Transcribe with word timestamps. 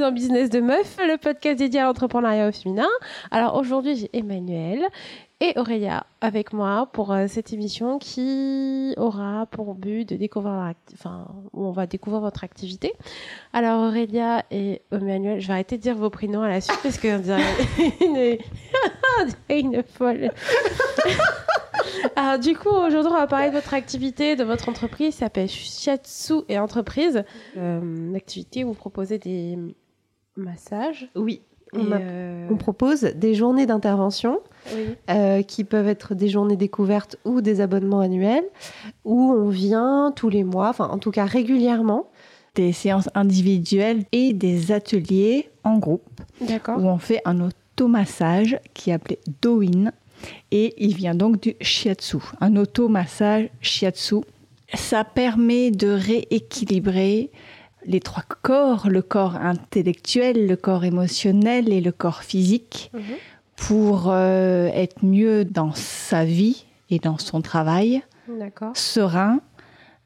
Dans 0.00 0.12
Business 0.12 0.48
de 0.48 0.60
Meuf, 0.60 0.96
le 1.06 1.18
podcast 1.18 1.58
dédié 1.58 1.80
à 1.80 1.84
l'entrepreneuriat 1.84 2.48
au 2.48 2.52
féminin. 2.52 2.88
Alors 3.30 3.56
aujourd'hui, 3.56 3.96
j'ai 3.96 4.08
Emmanuel 4.14 4.80
et 5.40 5.52
Aurélia 5.56 6.06
avec 6.22 6.54
moi 6.54 6.88
pour 6.90 7.12
euh, 7.12 7.26
cette 7.28 7.52
émission 7.52 7.98
qui 7.98 8.94
aura 8.96 9.44
pour 9.50 9.74
but 9.74 10.08
de 10.08 10.16
découvrir, 10.16 10.72
enfin, 10.94 11.26
où 11.52 11.66
on 11.66 11.70
va 11.70 11.86
découvrir 11.86 12.22
votre 12.22 12.44
activité. 12.44 12.94
Alors 13.52 13.88
Aurélia 13.88 14.46
et 14.50 14.80
Emmanuel, 14.90 15.38
je 15.40 15.48
vais 15.48 15.52
arrêter 15.52 15.76
de 15.76 15.82
dire 15.82 15.96
vos 15.96 16.08
prénoms 16.08 16.42
à 16.42 16.48
la 16.48 16.62
suite 16.62 16.80
parce 16.82 16.98
une, 17.04 17.12
on 17.12 17.18
dirait 19.48 19.60
une 19.60 19.82
folle. 19.82 20.30
Alors 22.16 22.38
du 22.38 22.56
coup, 22.56 22.70
aujourd'hui, 22.70 23.12
on 23.12 23.16
va 23.16 23.26
parler 23.26 23.50
de 23.50 23.54
votre 23.54 23.74
activité, 23.74 24.36
de 24.36 24.44
votre 24.44 24.68
entreprise. 24.68 25.14
Ça 25.14 25.26
s'appelle 25.26 25.48
Shiatsu 25.48 26.42
et 26.48 26.58
Entreprise. 26.58 27.24
Euh, 27.56 27.80
une 27.80 28.16
activité 28.16 28.64
où 28.64 28.68
vous 28.68 28.74
proposez 28.74 29.18
des 29.18 29.58
massages. 30.40 31.08
Oui. 31.16 31.42
Et, 31.72 31.78
On, 31.78 31.92
a- 31.92 32.00
euh, 32.00 32.48
on 32.50 32.56
propose 32.56 33.02
des 33.02 33.34
journées 33.34 33.64
d'intervention 33.66 34.40
oui. 34.74 34.96
euh, 35.08 35.42
qui 35.42 35.62
peuvent 35.62 35.86
être 35.86 36.16
des 36.16 36.28
journées 36.28 36.56
découvertes 36.56 37.16
ou 37.24 37.40
des 37.40 37.60
abonnements 37.60 38.00
annuels 38.00 38.42
où 39.04 39.32
on 39.32 39.48
vient 39.50 40.12
tous 40.16 40.28
les 40.30 40.42
mois, 40.42 40.68
enfin 40.70 40.88
en 40.88 40.98
tout 40.98 41.12
cas 41.12 41.24
régulièrement. 41.26 42.08
des 42.56 42.72
séances 42.72 43.08
individuelles 43.14 44.02
et 44.10 44.32
des 44.32 44.72
ateliers 44.72 45.48
en 45.62 45.78
groupe 45.78 46.20
D'accord. 46.40 46.78
où 46.78 46.88
on 46.88 46.98
fait 46.98 47.22
un 47.24 47.38
automassage 47.40 48.58
qui 48.74 48.90
est 48.90 48.92
appelé 48.94 49.20
Doin 49.40 49.92
et 50.50 50.74
il 50.84 50.96
vient 50.96 51.14
donc 51.14 51.40
du 51.40 51.54
shiatsu, 51.60 52.16
un 52.40 52.56
automassage 52.56 53.48
shiatsu. 53.60 54.16
Ça 54.74 55.04
permet 55.04 55.70
de 55.70 55.88
rééquilibrer 55.88 57.30
les 57.84 58.00
trois 58.00 58.24
corps, 58.42 58.88
le 58.88 59.02
corps 59.02 59.36
intellectuel, 59.36 60.46
le 60.46 60.56
corps 60.56 60.84
émotionnel 60.84 61.72
et 61.72 61.80
le 61.80 61.92
corps 61.92 62.22
physique 62.22 62.90
Mhm. 62.92 63.02
pour 63.56 64.10
euh, 64.10 64.66
être 64.68 65.04
mieux 65.04 65.44
dans 65.44 65.72
sa 65.72 66.24
vie 66.24 66.64
et 66.90 66.98
dans 66.98 67.18
son 67.18 67.40
travail, 67.42 68.02
serein, 68.74 69.40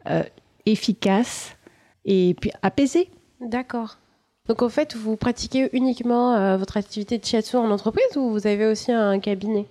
euh, 0.08 0.22
efficace 0.66 1.56
et 2.04 2.34
puis 2.40 2.50
apaisé. 2.62 3.10
D'accord. 3.40 3.98
Donc 4.48 4.60
en 4.62 4.68
fait, 4.68 4.94
vous 4.94 5.16
pratiquez 5.16 5.70
uniquement 5.72 6.34
euh, 6.34 6.56
votre 6.56 6.76
activité 6.76 7.18
de 7.18 7.24
shiatsu 7.24 7.56
en 7.56 7.70
entreprise 7.70 8.16
ou 8.16 8.30
vous 8.30 8.46
avez 8.46 8.66
aussi 8.66 8.92
un 8.92 9.18
cabinet? 9.18 9.66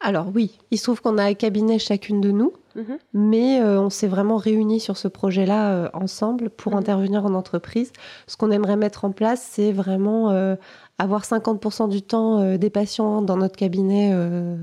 Alors 0.00 0.28
oui, 0.32 0.56
il 0.70 0.78
se 0.78 0.84
trouve 0.84 1.00
qu'on 1.02 1.18
a 1.18 1.24
un 1.24 1.34
cabinet 1.34 1.78
chacune 1.80 2.20
de 2.20 2.30
nous, 2.30 2.52
Mhm. 2.78 2.98
mais 3.12 3.60
euh, 3.60 3.80
on 3.80 3.90
s'est 3.90 4.06
vraiment 4.08 4.36
réunis 4.36 4.80
sur 4.80 4.96
ce 4.96 5.08
projet-là 5.08 5.72
euh, 5.72 5.88
ensemble 5.92 6.48
pour 6.48 6.72
Mhm. 6.72 6.78
intervenir 6.78 7.24
en 7.26 7.34
entreprise. 7.34 7.92
Ce 8.26 8.36
qu'on 8.36 8.50
aimerait 8.50 8.76
mettre 8.76 9.04
en 9.04 9.10
place, 9.10 9.46
c'est 9.50 9.72
vraiment 9.72 10.30
euh, 10.30 10.54
avoir 10.98 11.24
50% 11.24 11.88
du 11.88 12.02
temps 12.02 12.40
euh, 12.40 12.56
des 12.56 12.70
patients 12.70 13.20
dans 13.22 13.36
notre 13.36 13.56
cabinet 13.56 14.10
euh, 14.12 14.56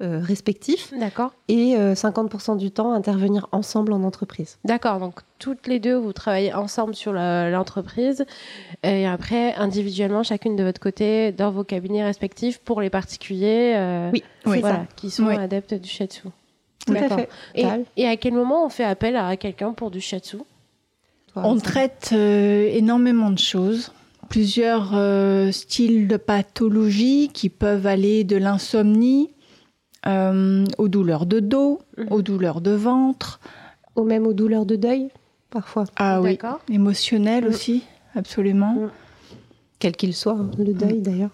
euh, 0.00 0.20
respectif 0.22 0.92
D'accord. 0.96 1.32
et 1.48 1.74
euh, 1.76 1.94
50% 1.94 2.56
du 2.56 2.70
temps 2.70 2.92
intervenir 2.92 3.48
ensemble 3.50 3.92
en 3.92 4.04
entreprise. 4.04 4.58
D'accord. 4.64 5.00
Donc 5.00 5.22
toutes 5.40 5.66
les 5.66 5.80
deux, 5.80 5.96
vous 5.96 6.12
travaillez 6.12 6.54
ensemble 6.54 6.94
sur 6.94 7.12
la- 7.12 7.50
l'entreprise 7.50 8.24
et 8.84 9.08
après 9.08 9.54
individuellement, 9.56 10.22
chacune 10.22 10.54
de 10.54 10.62
votre 10.62 10.80
côté, 10.80 11.32
dans 11.32 11.50
vos 11.50 11.64
cabinets 11.64 12.04
respectifs 12.04 12.58
pour 12.60 12.80
les 12.80 12.90
particuliers. 12.90 13.74
euh, 13.76 14.10
Oui, 14.12 14.22
Oui. 14.46 14.60
Voilà, 14.60 14.86
qui 14.94 15.10
sont 15.10 15.26
Oui. 15.26 15.34
adeptes 15.36 15.74
du 15.74 15.88
shiatsu. 15.88 16.28
Tout 16.94 17.04
à 17.04 17.08
fait. 17.08 17.28
Et, 17.96 18.06
à 18.06 18.16
quel 18.16 18.34
moment 18.34 18.64
on 18.66 18.68
fait 18.68 18.84
appel 18.84 19.16
à 19.16 19.36
quelqu'un 19.36 19.72
pour 19.72 19.90
du 19.90 20.00
shiatsu 20.00 20.38
toi, 21.32 21.42
On 21.44 21.56
traite 21.58 22.10
euh, 22.12 22.68
énormément 22.72 23.30
de 23.30 23.38
choses, 23.38 23.92
plusieurs 24.28 24.92
euh, 24.94 25.50
styles 25.52 26.08
de 26.08 26.16
pathologies 26.16 27.30
qui 27.32 27.48
peuvent 27.50 27.86
aller 27.86 28.24
de 28.24 28.36
l'insomnie 28.36 29.30
euh, 30.06 30.64
aux 30.78 30.88
douleurs 30.88 31.26
de 31.26 31.40
dos, 31.40 31.80
Mhm. 31.98 32.06
aux 32.10 32.22
douleurs 32.22 32.60
de 32.60 32.70
ventre, 32.70 33.40
ou 33.96 34.04
même 34.04 34.26
aux 34.26 34.32
douleurs 34.32 34.64
de 34.64 34.76
deuil, 34.76 35.08
parfois, 35.50 35.84
ah 35.96 36.20
oui, 36.20 36.36
D'accord. 36.38 36.60
émotionnelles 36.70 37.44
Mhm. 37.44 37.50
aussi, 37.50 37.82
absolument. 38.14 38.74
Mhm. 38.74 38.90
quel 39.80 39.96
qu'il 39.96 40.14
soit, 40.14 40.32
hein, 40.38 40.50
le 40.58 40.72
deuil 40.72 41.00
d'ailleurs. 41.02 41.30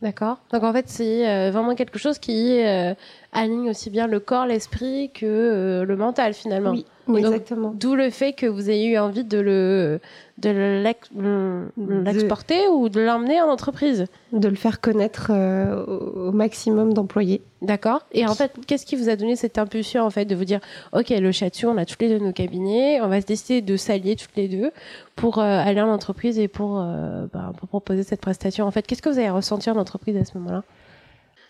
D'accord. 0.00 0.38
Donc 0.52 0.62
en 0.62 0.72
fait, 0.72 0.88
c'est 0.88 1.28
euh, 1.28 1.50
vraiment 1.50 1.74
quelque 1.74 1.98
chose 1.98 2.18
qui 2.18 2.64
euh, 2.64 2.94
aligne 3.32 3.70
aussi 3.70 3.90
bien 3.90 4.06
le 4.06 4.20
corps, 4.20 4.46
l'esprit 4.46 5.10
que 5.12 5.26
euh, 5.26 5.84
le 5.84 5.96
mental 5.96 6.34
finalement. 6.34 6.74
Donc, 7.08 7.18
exactement. 7.18 7.72
D'où 7.74 7.94
le 7.94 8.10
fait 8.10 8.32
que 8.32 8.46
vous 8.46 8.68
ayez 8.70 8.88
eu 8.92 8.98
envie 8.98 9.24
de 9.24 9.38
le 9.38 10.00
de 10.38 10.50
l'ex- 10.84 11.08
le- 11.18 11.66
De- 11.76 12.00
l'exporter 12.04 12.68
ou 12.68 12.88
de 12.88 13.00
l'emmener 13.00 13.40
en 13.42 13.48
entreprise? 13.48 14.04
De 14.32 14.46
le 14.48 14.54
faire 14.54 14.80
connaître 14.80 15.32
euh, 15.34 15.84
au 15.84 16.30
maximum 16.32 16.92
d'employés. 16.94 17.42
D'accord. 17.60 18.06
Et 18.12 18.24
en 18.24 18.34
fait, 18.34 18.52
qu'est-ce 18.68 18.86
qui 18.86 18.94
vous 18.94 19.08
a 19.08 19.16
donné 19.16 19.34
cette 19.34 19.58
impulsion 19.58 20.04
en 20.04 20.10
fait 20.10 20.26
de 20.26 20.36
vous 20.36 20.44
dire, 20.44 20.60
ok, 20.92 21.08
le 21.10 21.32
chat 21.32 21.50
on 21.64 21.76
a 21.76 21.84
toutes 21.84 22.00
les 22.02 22.08
deux 22.08 22.24
nos 22.24 22.32
cabinets, 22.32 23.00
on 23.00 23.08
va 23.08 23.20
se 23.20 23.26
décider 23.26 23.62
de 23.62 23.76
s'allier 23.76 24.14
toutes 24.14 24.36
les 24.36 24.46
deux 24.46 24.70
pour 25.16 25.38
euh, 25.38 25.42
aller 25.42 25.80
en 25.80 25.88
entreprise 25.88 26.38
et 26.38 26.46
pour, 26.46 26.78
euh, 26.80 27.26
bah, 27.32 27.52
pour 27.58 27.68
proposer 27.68 28.04
cette 28.04 28.20
prestation? 28.20 28.64
En 28.66 28.70
fait, 28.70 28.86
qu'est-ce 28.86 29.02
que 29.02 29.08
vous 29.08 29.18
avez 29.18 29.30
ressenti 29.30 29.68
en 29.70 29.76
entreprise 29.76 30.16
à 30.16 30.24
ce 30.24 30.38
moment-là? 30.38 30.62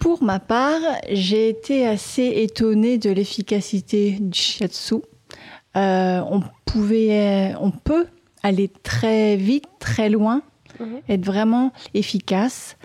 Pour 0.01 0.23
ma 0.23 0.39
part, 0.39 0.81
j'ai 1.11 1.49
été 1.49 1.85
assez 1.87 2.23
étonnée 2.37 2.99
de 2.99 3.11
l'efficacité 3.11 4.13
du 4.21 4.39
shiatsu. 4.39 4.95
Euh, 5.79 6.21
on 6.31 6.43
pouvait, 6.65 7.55
on 7.61 7.71
peut 7.71 8.07
aller 8.43 8.69
très 8.83 9.37
vite, 9.37 9.65
très 9.79 10.09
loin, 10.11 10.43
Mhm. 10.81 11.01
être 11.09 11.25
vraiment 11.25 11.73
efficace. 11.95 12.77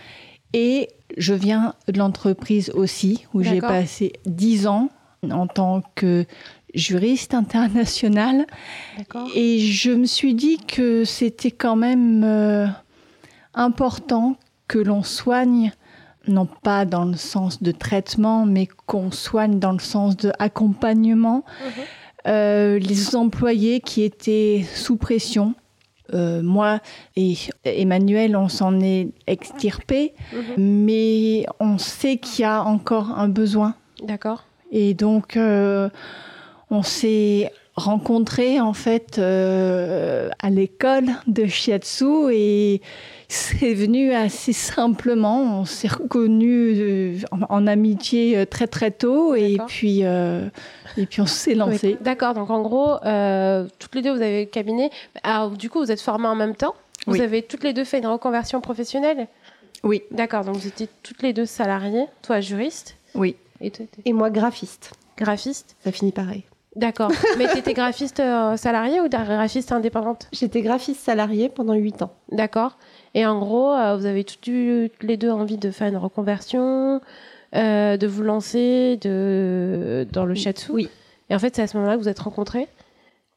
Et 0.54 0.88
je 1.18 1.34
viens 1.34 1.74
de 1.88 1.98
l'entreprise 1.98 2.70
aussi, 2.72 3.26
où 3.34 3.42
j'ai 3.44 3.60
passé 3.62 4.14
dix 4.26 4.68
ans 4.68 4.90
en 5.30 5.48
tant 5.48 5.82
que 5.96 6.26
juriste 6.76 7.34
international. 7.34 8.46
Et 9.36 9.60
je 9.60 9.92
me 9.92 10.06
suis 10.06 10.34
dit 10.34 10.58
que 10.58 11.04
c'était 11.06 11.52
quand 11.52 11.76
même 11.76 12.24
euh, 12.24 12.68
important 13.54 14.36
que 14.68 14.80
l'on 14.80 15.04
soigne, 15.04 15.72
non 16.28 16.46
pas 16.48 16.86
dans 16.86 17.06
le 17.06 17.16
sens 17.18 17.62
de 17.62 17.72
traitement, 17.72 18.46
mais 18.46 18.68
qu'on 18.86 19.12
soigne 19.12 19.60
dans 19.60 19.72
le 19.74 19.80
sens 19.80 20.16
de 20.18 20.32
accompagnement, 20.40 21.44
Mhm. 21.64 21.84
Euh, 22.28 22.80
les 22.80 23.16
employés 23.16 23.80
qui 23.80 24.04
étaient 24.04 24.66
sous 24.76 24.96
pression. 24.98 25.54
Euh, 26.14 26.42
moi 26.44 26.80
et 27.16 27.36
Emmanuel, 27.64 28.36
on 28.36 28.50
s'en 28.50 28.80
est 28.82 29.08
extirpé, 29.26 30.14
Mhm. 30.34 30.86
mais 30.86 31.46
on 31.60 31.78
sait 31.78 32.18
qu'il 32.18 32.44
y 32.44 32.46
a 32.46 32.62
encore 32.64 33.12
un 33.18 33.30
besoin. 33.30 33.76
D'accord. 34.04 34.44
Et 34.72 34.94
donc, 34.94 35.38
euh, 35.38 35.90
on 36.70 36.84
s'est 36.84 37.52
rencontrés 37.76 38.60
en 38.62 38.74
fait 38.74 39.18
euh, 39.18 40.30
à 40.40 40.50
l'école 40.50 41.06
de 41.28 41.46
Shiatsu 41.48 42.32
et 42.32 42.82
c'est 43.28 43.74
venu 43.74 44.14
assez 44.14 44.54
simplement. 44.54 45.62
On 45.62 45.66
s'est 45.66 45.88
reconnus 45.88 47.26
en, 47.32 47.40
en 47.50 47.66
amitié 47.68 48.38
euh, 48.38 48.46
très 48.46 48.68
très 48.68 48.92
tôt 48.92 49.34
et 49.34 49.54
D'accord. 49.54 49.66
puis 49.68 50.02
euh, 50.04 50.48
et 50.98 51.06
puis 51.08 51.22
on 51.22 51.26
s'est 51.26 51.56
lancé. 51.56 51.98
D'accord, 52.02 52.36
donc 52.36 52.50
en 52.52 52.62
gros, 52.62 53.04
euh, 53.06 53.66
toutes 53.80 53.96
les 53.96 54.02
deux, 54.04 54.12
vous 54.16 54.22
avez 54.22 54.42
le 54.46 54.50
cabinet. 54.50 54.92
Alors, 55.24 55.50
du 55.52 55.70
coup, 55.70 55.80
vous 55.80 55.92
êtes 55.92 56.02
formés 56.02 56.28
en 56.28 56.36
même 56.36 56.56
temps. 56.56 56.76
Vous 57.08 57.14
Oui. 57.14 57.22
avez 57.22 57.42
toutes 57.42 57.64
les 57.64 57.74
deux 57.74 57.84
fait 57.86 57.98
une 57.98 58.06
reconversion 58.08 58.62
professionnelle 58.62 59.28
Oui, 59.84 60.04
D'accord, 60.12 60.46
donc 60.46 60.56
vous 60.58 60.68
étiez 60.68 60.88
toutes 61.02 61.24
les 61.24 61.34
deux 61.34 61.46
salariées. 61.48 62.06
Toi, 62.22 62.40
juriste, 62.40 62.96
oui. 63.16 63.36
et 63.62 63.72
toi, 63.72 63.86
Et 64.06 64.14
moi, 64.14 64.30
graphiste. 64.30 64.92
graphiste. 65.18 65.76
Ça 65.84 65.92
finit 65.92 66.12
pareil. 66.12 66.44
D'accord. 66.76 67.12
Mais 67.38 67.48
tu 67.52 67.60
étais 67.60 67.74
graphiste 67.74 68.20
euh, 68.20 68.58
salariée 68.58 69.00
ou 69.00 69.08
graphiste 69.10 69.72
indépendante? 69.72 70.28
J'étais 70.32 70.62
graphiste 70.62 71.02
salarié 71.02 71.50
pendant 71.50 71.74
8 71.74 72.02
ans. 72.02 72.12
D'accord. 72.32 72.78
Et 73.14 73.26
en 73.26 73.38
gros, 73.40 73.72
euh, 73.74 73.96
vous 73.96 74.06
avez 74.06 74.24
toutes 74.24 74.48
les 74.48 75.18
deux 75.18 75.30
envie 75.32 75.58
de 75.58 75.70
faire 75.72 75.88
une 75.88 75.98
reconversion, 75.98 77.00
euh, 77.56 77.98
de 77.98 78.08
vous 78.08 78.24
lancer 78.24 78.98
de, 79.02 80.08
dans 80.12 80.26
le 80.26 80.34
shiatsu. 80.34 80.72
Oui. 80.72 80.90
Et 81.30 81.36
en 81.36 81.40
fait, 81.40 81.56
c'est 81.56 81.62
à 81.62 81.68
ce 81.68 81.78
moment-là 81.78 81.96
que 81.98 82.02
vous 82.02 82.10
êtes 82.10 82.20
rencontrés? 82.20 82.68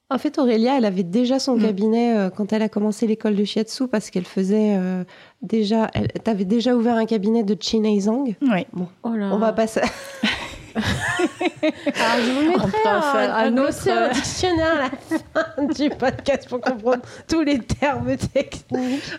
En 0.08 0.18
fait, 0.18 0.38
Aurélia, 0.38 0.78
elle 0.78 0.84
avait 0.84 1.02
déjà 1.02 1.38
son 1.40 1.56
Mm. 1.56 1.62
cabinet 1.62 2.16
euh, 2.16 2.30
quand 2.30 2.52
elle 2.52 2.62
a 2.62 2.68
commencé 2.68 3.06
l'école 3.06 3.34
de 3.34 3.44
shiatsu 3.44 3.88
parce 3.88 4.08
qu'elle 4.10 4.24
faisait 4.24 4.76
euh, 4.78 5.02
déjà. 5.42 5.90
Elle 5.94 6.08
t'avait 6.08 6.44
déjà 6.44 6.74
ouvert 6.76 6.94
un 6.94 7.06
cabinet 7.06 7.42
de 7.42 7.56
Chinezang. 7.60 8.34
oui. 8.40 8.66
Oh 9.02 9.10
là. 9.10 9.30
On 9.32 9.38
va 9.38 9.52
pas. 9.52 9.66
Alors, 11.62 12.24
je 12.24 12.30
vous 12.32 12.50
mettrai 12.50 12.78
un, 12.88 12.90
un 12.90 13.34
un 13.46 13.50
glossaire, 13.50 13.96
autre- 13.96 14.10
un 14.10 14.12
dictionnaire 14.12 14.72
à 14.74 14.78
la 14.78 14.90
fin 15.42 15.64
du 15.84 15.90
podcast 15.90 16.48
pour 16.48 16.60
comprendre 16.60 17.02
tous 17.28 17.42
les 17.42 17.58
termes 17.60 18.16
techniques. 18.16 18.64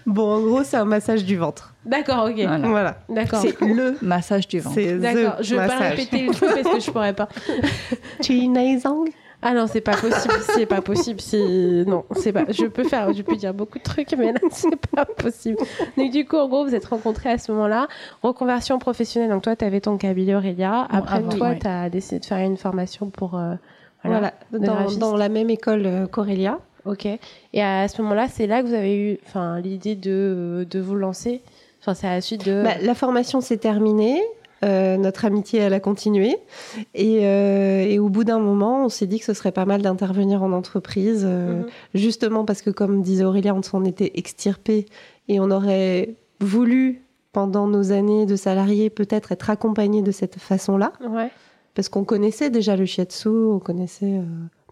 Bon, 0.05 0.35
en 0.35 0.39
gros, 0.41 0.63
c'est 0.63 0.77
un 0.77 0.85
massage 0.85 1.23
du 1.25 1.35
ventre. 1.37 1.73
D'accord, 1.85 2.25
ok. 2.29 2.35
Voilà. 2.37 2.67
Voilà. 2.67 2.97
D'accord. 3.09 3.41
C'est 3.41 3.59
le 3.61 3.97
massage 4.01 4.47
du 4.47 4.59
ventre. 4.59 4.79
D'accord. 4.99 5.35
Je 5.41 5.55
vais 5.55 5.67
pas 5.67 5.77
répéter 5.77 6.27
le 6.27 6.33
truc 6.33 6.49
parce 6.61 6.75
que 6.75 6.79
je 6.81 6.91
pourrais 6.91 7.13
pas. 7.13 7.29
Chinezang 8.21 9.05
Ah 9.49 9.53
non, 9.53 9.65
c'est 9.65 9.79
pas 9.79 9.95
possible, 9.95 10.33
c'est 10.55 10.65
pas 10.65 10.81
possible, 10.81 11.21
c'est 11.21 11.85
non, 11.87 12.03
c'est 12.17 12.33
pas. 12.33 12.43
Je 12.49 12.65
peux 12.65 12.83
faire, 12.83 13.13
je 13.13 13.21
peux 13.21 13.37
dire 13.37 13.53
beaucoup 13.53 13.77
de 13.77 13.83
trucs, 13.83 14.11
mais 14.17 14.33
là 14.33 14.39
c'est 14.51 14.75
pas 14.75 15.05
possible. 15.05 15.55
Donc 15.95 16.11
du 16.11 16.25
coup, 16.25 16.35
en 16.35 16.49
gros, 16.49 16.65
vous 16.65 16.75
êtes 16.75 16.83
rencontrés 16.83 17.29
à 17.29 17.37
ce 17.37 17.53
moment-là, 17.53 17.87
reconversion 18.21 18.77
professionnelle. 18.77 19.29
Donc 19.29 19.43
toi, 19.43 19.55
tu 19.55 19.63
avais 19.63 19.79
ton 19.79 19.95
cabinet 19.95 20.35
Aurélia. 20.35 20.85
Après, 20.89 21.23
toi, 21.23 21.47
ouais. 21.51 21.59
tu 21.59 21.65
as 21.65 21.89
décidé 21.89 22.19
de 22.19 22.25
faire 22.25 22.39
une 22.39 22.57
formation 22.57 23.09
pour 23.09 23.35
euh, 23.35 23.53
Voilà, 24.03 24.33
dans 24.51 25.15
la 25.15 25.29
même 25.29 25.49
école 25.49 25.85
euh, 25.85 26.07
qu'Aurélia. 26.07 26.59
Ok. 26.83 27.05
Et 27.05 27.63
à 27.63 27.87
ce 27.87 28.01
moment-là, 28.01 28.27
c'est 28.27 28.47
là 28.47 28.61
que 28.61 28.67
vous 28.67 28.73
avez 28.73 28.97
eu, 28.97 29.17
enfin, 29.25 29.61
l'idée 29.61 29.95
de 29.95 30.67
de 30.69 30.79
vous 30.81 30.95
lancer. 30.95 31.41
Enfin, 31.79 31.93
c'est 31.93 32.07
à 32.07 32.15
la 32.15 32.21
suite 32.21 32.45
de. 32.45 32.63
Bah, 32.63 32.71
la 32.81 32.95
formation 32.95 33.39
s'est 33.39 33.55
terminée. 33.55 34.21
Euh, 34.63 34.97
notre 34.97 35.25
amitié, 35.25 35.59
elle 35.59 35.73
a 35.73 35.79
continué. 35.79 36.35
Et, 36.95 37.19
euh, 37.27 37.83
et 37.83 37.99
au 37.99 38.09
bout 38.09 38.23
d'un 38.23 38.39
moment, 38.39 38.85
on 38.85 38.89
s'est 38.89 39.05
dit 39.07 39.19
que 39.19 39.25
ce 39.25 39.33
serait 39.33 39.51
pas 39.51 39.65
mal 39.65 39.81
d'intervenir 39.81 40.41
en 40.43 40.51
entreprise, 40.51 41.23
euh, 41.27 41.61
Mhm. 41.61 41.65
justement 41.93 42.45
parce 42.45 42.61
que, 42.61 42.69
comme 42.69 43.01
disait 43.01 43.23
Aurélia, 43.25 43.53
on 43.55 43.61
s'en 43.61 43.83
était 43.85 44.11
extirpé 44.15 44.85
et 45.27 45.39
on 45.39 45.51
aurait 45.51 46.15
voulu, 46.39 47.01
pendant 47.33 47.67
nos 47.67 47.91
années 47.91 48.25
de 48.25 48.35
salariés, 48.35 48.89
peut-être 48.89 49.31
être 49.31 49.49
accompagné 49.49 50.01
de 50.01 50.11
cette 50.11 50.37
façon-là. 50.39 50.93
Ouais. 51.07 51.29
Parce 51.75 51.89
qu'on 51.89 52.03
connaissait 52.03 52.49
déjà 52.49 52.75
le 52.75 52.85
shiatsu, 52.85 53.27
on 53.29 53.59
connaissait, 53.59 54.21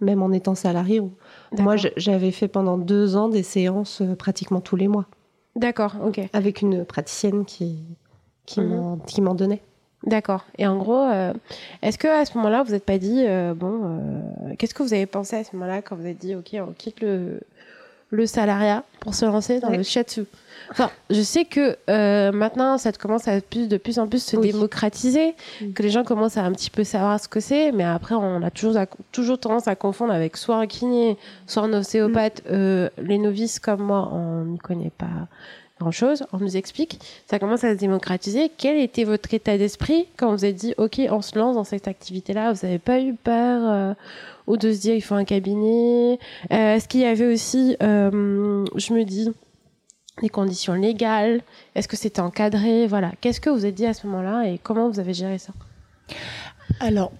même 0.01 0.23
en 0.23 0.31
étant 0.31 0.55
salarié. 0.55 1.01
Moi, 1.59 1.75
j'avais 1.97 2.31
fait 2.31 2.47
pendant 2.47 2.79
deux 2.79 3.15
ans 3.15 3.29
des 3.29 3.43
séances 3.43 4.01
pratiquement 4.17 4.61
tous 4.61 4.75
les 4.75 4.87
mois, 4.87 5.05
D'accord. 5.55 5.95
Ok. 6.03 6.19
avec 6.33 6.61
une 6.63 6.83
praticienne 6.85 7.45
qui, 7.45 7.77
qui 8.47 8.61
Mhm. 8.61 8.97
m'en 9.21 9.35
donnait. 9.35 9.61
D'accord. 10.05 10.45
Et 10.57 10.67
en 10.67 10.77
gros, 10.77 11.01
euh, 11.01 11.33
est-ce 11.81 11.97
que 11.97 12.07
à 12.07 12.25
ce 12.25 12.37
moment-là, 12.37 12.63
vous 12.63 12.71
n'êtes 12.73 12.85
pas 12.85 12.97
dit, 12.99 13.23
euh, 13.25 13.53
bon, 13.55 13.81
euh, 13.83 14.53
qu'est-ce 14.57 14.73
que 14.73 14.83
vous 14.83 14.93
avez 14.93 15.05
pensé 15.07 15.35
à 15.37 15.43
ce 15.43 15.55
moment-là 15.55 15.81
quand 15.81 15.95
vous 15.95 16.03
avez 16.05 16.13
dit, 16.13 16.35
ok, 16.35 16.55
on 16.67 16.73
quitte 16.73 17.01
le, 17.01 17.39
le 18.11 18.25
salariat 18.27 18.83
pour 18.99 19.15
se 19.15 19.25
lancer 19.25 19.59
dans 19.59 19.69
Ouais. 19.69 19.77
le 19.77 19.83
shiatsu? 19.83 20.25
Enfin, 20.71 20.89
je 21.09 21.21
sais 21.21 21.45
que 21.45 21.75
euh, 21.89 22.31
maintenant, 22.31 22.77
ça 22.77 22.91
commence 22.91 23.27
à 23.27 23.39
plus, 23.41 23.67
de 23.67 23.77
plus 23.77 23.99
en 23.99 24.07
plus 24.07 24.23
se 24.23 24.35
Oui. 24.37 24.51
démocratiser, 24.51 25.35
Mm. 25.61 25.73
que 25.73 25.83
les 25.83 25.89
gens 25.89 26.03
commencent 26.03 26.37
à 26.37 26.43
un 26.43 26.51
petit 26.53 26.69
peu 26.71 26.83
savoir 26.83 27.19
ce 27.19 27.27
que 27.27 27.39
c'est, 27.39 27.71
mais 27.71 27.83
après, 27.83 28.15
on 28.15 28.41
a 28.41 28.49
toujours, 28.51 28.75
toujours 29.11 29.39
tendance 29.39 29.67
à 29.67 29.75
confondre 29.75 30.13
avec 30.13 30.37
soit 30.37 30.55
un 30.57 30.65
kiné, 30.67 31.17
soit 31.47 31.63
un 31.63 31.73
ostéopathe. 31.73 32.41
Euh, 32.49 32.89
les 32.99 33.17
novices 33.17 33.59
comme 33.59 33.81
moi, 33.81 34.09
on 34.11 34.45
n'y 34.45 34.57
connaît 34.59 34.91
pas 34.95 35.27
grand-chose. 35.79 36.25
On 36.33 36.37
nous 36.37 36.57
explique 36.57 36.99
ça 37.29 37.39
commence 37.39 37.63
à 37.63 37.73
se 37.73 37.79
démocratiser. 37.79 38.51
Quel 38.57 38.77
était 38.79 39.03
votre 39.03 39.33
état 39.33 39.57
d'esprit 39.57 40.07
quand 40.17 40.31
vous 40.31 40.45
êtes 40.45 40.55
dit, 40.55 40.73
OK, 40.77 40.99
on 41.09 41.21
se 41.21 41.37
lance 41.37 41.55
dans 41.55 41.63
cette 41.63 41.87
activité-là? 41.87 42.53
Vous 42.53 42.65
n'avez 42.65 42.79
pas 42.79 42.99
eu 43.01 43.13
peur 43.13 43.61
euh, 43.69 43.93
ou 44.47 44.57
de 44.57 44.71
se 44.71 44.79
dire, 44.79 44.95
il 44.95 45.01
faut 45.01 45.15
un 45.15 45.25
cabinet? 45.25 46.19
Euh, 46.51 46.75
Est-ce 46.75 46.87
qu'il 46.87 47.01
y 47.01 47.05
avait 47.05 47.31
aussi, 47.31 47.75
euh, 47.83 48.65
je 48.75 48.93
me 48.93 49.03
dis, 49.03 49.29
des 50.21 50.29
conditions 50.29 50.73
légales? 50.75 51.41
Est-ce 51.75 51.87
que 51.87 51.97
c'était 51.97 52.21
encadré? 52.21 52.87
Voilà. 52.87 53.11
Qu'est-ce 53.21 53.41
que 53.41 53.49
vous 53.49 53.65
êtes 53.65 53.75
dit 53.75 53.85
à 53.85 53.93
ce 53.93 54.07
moment-là 54.07 54.47
et 54.47 54.59
comment 54.61 54.89
vous 54.89 54.99
avez 54.99 55.13
géré 55.13 55.37
ça? 55.39 55.51
Alors, 56.79 57.11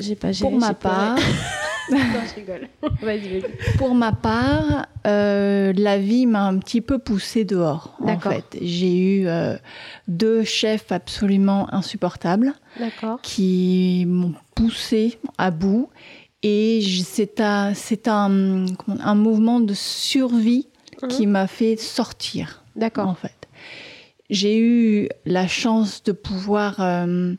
J'ai 0.00 0.14
pas 0.16 0.32
géré. 0.32 0.50
pour 0.50 0.58
ma 0.58 0.74
part, 0.74 1.16
non, 1.90 1.98
je 2.28 2.34
rigole. 2.34 2.68
Vas-y, 3.02 3.40
vas-y. 3.40 3.76
pour 3.78 3.94
ma 3.94 4.12
part, 4.12 4.86
euh, 5.06 5.72
la 5.76 5.98
vie 5.98 6.26
m'a 6.26 6.44
un 6.46 6.58
petit 6.58 6.80
peu 6.80 6.98
poussée 6.98 7.44
dehors. 7.44 7.96
En 8.00 8.06
D'accord. 8.06 8.32
fait, 8.32 8.58
j'ai 8.60 8.96
eu 8.96 9.26
euh, 9.28 9.56
deux 10.08 10.44
chefs 10.44 10.90
absolument 10.92 11.72
insupportables. 11.74 12.54
D'accord. 12.78 13.20
qui 13.22 14.04
m'ont 14.08 14.34
poussé 14.54 15.18
à 15.38 15.50
bout. 15.50 15.88
Et 16.42 16.82
c'est 17.04 17.40
un, 17.40 17.72
c'est 17.74 18.08
un, 18.08 18.66
un 19.00 19.14
mouvement 19.14 19.60
de 19.60 19.74
survie 19.74 20.68
qui 21.08 21.26
m'a 21.26 21.46
fait 21.46 21.76
sortir. 21.76 22.62
D'accord. 22.76 23.08
en 23.08 23.14
fait. 23.14 23.48
J'ai 24.30 24.58
eu 24.58 25.08
la 25.26 25.46
chance 25.46 26.02
de 26.02 26.12
pouvoir 26.12 26.76
euh, 26.80 27.34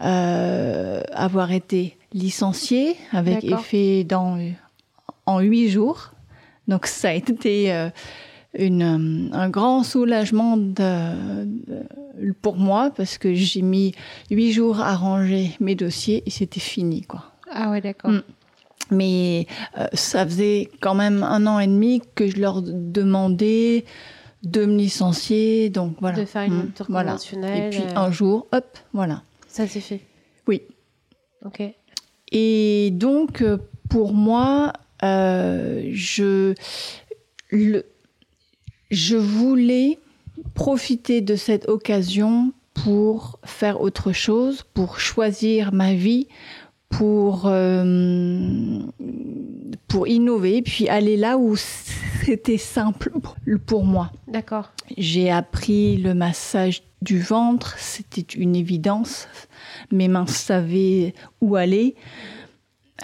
euh, 0.00 1.00
avoir 1.12 1.52
été 1.52 1.96
licenciée 2.12 2.96
avec 3.12 3.44
effet 3.44 4.04
dans, 4.04 4.38
en 5.26 5.40
huit 5.40 5.68
jours. 5.68 6.12
Donc 6.68 6.86
ça 6.86 7.08
a 7.10 7.12
été 7.14 7.72
euh, 7.72 7.90
une, 8.54 8.82
euh, 8.82 9.36
un 9.36 9.48
grand 9.50 9.82
soulagement 9.82 10.56
de- 10.56 11.44
de- 11.44 12.32
pour 12.40 12.56
moi 12.56 12.90
parce 12.96 13.18
que 13.18 13.34
j'ai 13.34 13.62
mis 13.62 13.92
huit 14.30 14.52
jours 14.52 14.80
à 14.80 14.94
ranger 14.96 15.50
mes 15.60 15.74
dossiers 15.74 16.22
et 16.26 16.30
c'était 16.30 16.60
fini 16.60 17.02
quoi. 17.02 17.24
Ah 17.50 17.70
ouais, 17.70 17.80
d'accord. 17.80 18.10
Mm. 18.12 18.22
Mais 18.90 19.46
euh, 19.78 19.86
ça 19.94 20.24
faisait 20.26 20.70
quand 20.80 20.94
même 20.94 21.22
un 21.22 21.46
an 21.46 21.58
et 21.58 21.66
demi 21.66 22.02
que 22.14 22.28
je 22.28 22.36
leur 22.38 22.60
demandais 22.62 23.84
de 24.42 24.66
me 24.66 24.76
licencier, 24.76 25.70
donc 25.70 25.96
voilà. 26.00 26.18
De 26.18 26.24
faire 26.24 26.42
une 26.42 26.54
Mm, 26.54 26.60
rupture 26.62 26.86
voilà. 26.88 27.16
Et 27.54 27.70
puis 27.70 27.82
un 27.94 28.10
jour, 28.10 28.46
hop, 28.52 28.78
voilà. 28.92 29.22
Ça 29.52 29.68
s'est 29.68 29.80
fait. 29.80 30.00
Oui. 30.48 30.62
Ok. 31.44 31.62
Et 32.32 32.90
donc, 32.90 33.42
euh, 33.42 33.58
pour 33.90 34.14
moi, 34.14 34.72
euh, 35.04 35.90
je, 35.92 36.54
le, 37.50 37.84
je 38.90 39.16
voulais 39.16 39.98
profiter 40.54 41.20
de 41.20 41.36
cette 41.36 41.68
occasion 41.68 42.54
pour 42.72 43.38
faire 43.44 43.82
autre 43.82 44.12
chose, 44.12 44.64
pour 44.72 44.98
choisir 44.98 45.74
ma 45.74 45.92
vie, 45.92 46.28
pour, 46.88 47.42
euh, 47.44 48.78
pour 49.86 50.08
innover, 50.08 50.62
puis 50.62 50.88
aller 50.88 51.18
là 51.18 51.36
où 51.36 51.56
c'était 51.56 52.56
simple 52.56 53.12
pour 53.66 53.84
moi. 53.84 54.10
D'accord. 54.28 54.72
J'ai 54.96 55.30
appris 55.30 55.98
le 55.98 56.14
massage 56.14 56.82
du 57.02 57.20
ventre, 57.20 57.74
c'était 57.78 58.20
une 58.36 58.56
évidence. 58.56 59.28
Mes 59.90 60.08
mains 60.08 60.26
savaient 60.26 61.14
où 61.40 61.56
aller. 61.56 61.94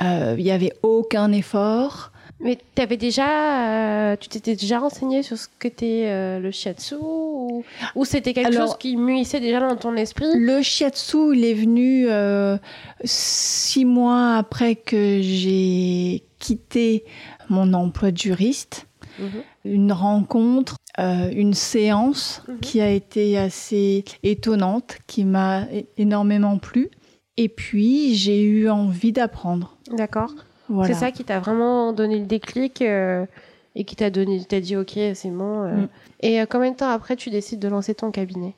Euh, 0.02 0.34
Il 0.38 0.44
n'y 0.44 0.50
avait 0.52 0.72
aucun 0.82 1.32
effort. 1.32 2.12
Mais 2.40 2.56
t'avais 2.76 2.96
déjà, 2.96 4.12
euh, 4.12 4.16
tu 4.16 4.28
t'étais 4.28 4.54
déjà 4.54 4.78
renseigné 4.78 5.24
sur 5.24 5.36
ce 5.36 5.48
qu'était 5.58 6.04
euh, 6.06 6.38
le 6.38 6.52
shiatsu 6.52 6.94
ou, 7.00 7.64
ou 7.96 8.04
c'était 8.04 8.32
quelque 8.32 8.54
Alors- 8.54 8.68
chose 8.68 8.76
qui 8.78 8.96
mûrissait 8.96 9.40
déjà 9.40 9.58
dans 9.58 9.74
ton 9.74 9.96
esprit? 9.96 10.26
Le 10.36 10.62
shiatsu, 10.62 11.34
il 11.36 11.44
est 11.44 11.54
venu 11.54 12.06
euh, 12.08 12.56
six 13.02 13.84
mois 13.84 14.36
après 14.36 14.76
que 14.76 15.18
j'ai 15.20 16.22
quitté 16.38 17.04
mon 17.48 17.72
emploi 17.74 18.12
de 18.12 18.18
juriste. 18.18 18.86
Mhm. 19.18 19.42
Une 19.64 19.92
rencontre, 19.92 20.76
euh, 20.98 21.30
une 21.32 21.54
séance 21.54 22.42
Mhm. 22.48 22.60
qui 22.60 22.80
a 22.80 22.90
été 22.90 23.38
assez 23.38 24.04
étonnante, 24.22 24.98
qui 25.06 25.24
m'a 25.24 25.64
énormément 25.96 26.58
plu. 26.58 26.90
Et 27.36 27.48
puis, 27.48 28.14
j'ai 28.14 28.42
eu 28.42 28.68
envie 28.68 29.12
d'apprendre. 29.12 29.76
D'accord. 29.96 30.32
Voilà. 30.68 30.92
C'est 30.92 31.00
ça 31.00 31.10
qui 31.12 31.24
t'a 31.24 31.38
vraiment 31.40 31.92
donné 31.92 32.18
le 32.18 32.26
déclic 32.26 32.82
euh, 32.82 33.24
et 33.74 33.84
qui 33.84 33.96
t'a 33.96 34.10
donné, 34.10 34.42
t'as 34.46 34.60
dit 34.60 34.76
ok, 34.76 34.92
c'est 35.14 35.30
bon. 35.30 35.62
euh. 35.64 35.74
Mm. 35.76 35.88
Et 36.20 36.40
euh, 36.40 36.46
combien 36.50 36.72
de 36.72 36.76
temps 36.76 36.90
après 36.90 37.16
tu 37.16 37.30
décides 37.30 37.60
de 37.60 37.68
lancer 37.68 37.94
ton 37.94 38.10
cabinet? 38.10 38.54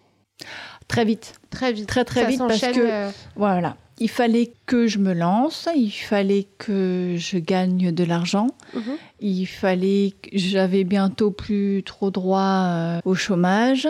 Très 0.89 1.05
vite. 1.05 1.35
Très 1.51 1.73
vite. 1.73 1.87
Très, 1.87 2.05
très 2.05 2.23
Ça 2.23 2.27
vite, 2.29 2.39
parce 2.41 2.61
que- 2.61 3.11
Voilà. 3.37 3.77
Il 4.01 4.09
fallait 4.09 4.53
que 4.67 4.87
je 4.87 4.99
me 4.99 5.13
lance, 5.13 5.69
il 5.77 5.91
fallait 5.91 6.47
que 6.59 7.15
je 7.19 7.37
gagne 7.39 7.93
de 7.93 8.03
l'argent, 8.05 8.47
mhm. 8.75 8.97
il 9.21 9.45
fallait 9.47 10.15
que 10.23 10.31
j'avais 10.33 10.85
bientôt 10.85 11.31
plus 11.31 11.83
trop 11.85 12.11
droit 12.11 12.41
euh, 12.67 13.01
au 13.05 13.15
chômage. 13.15 13.87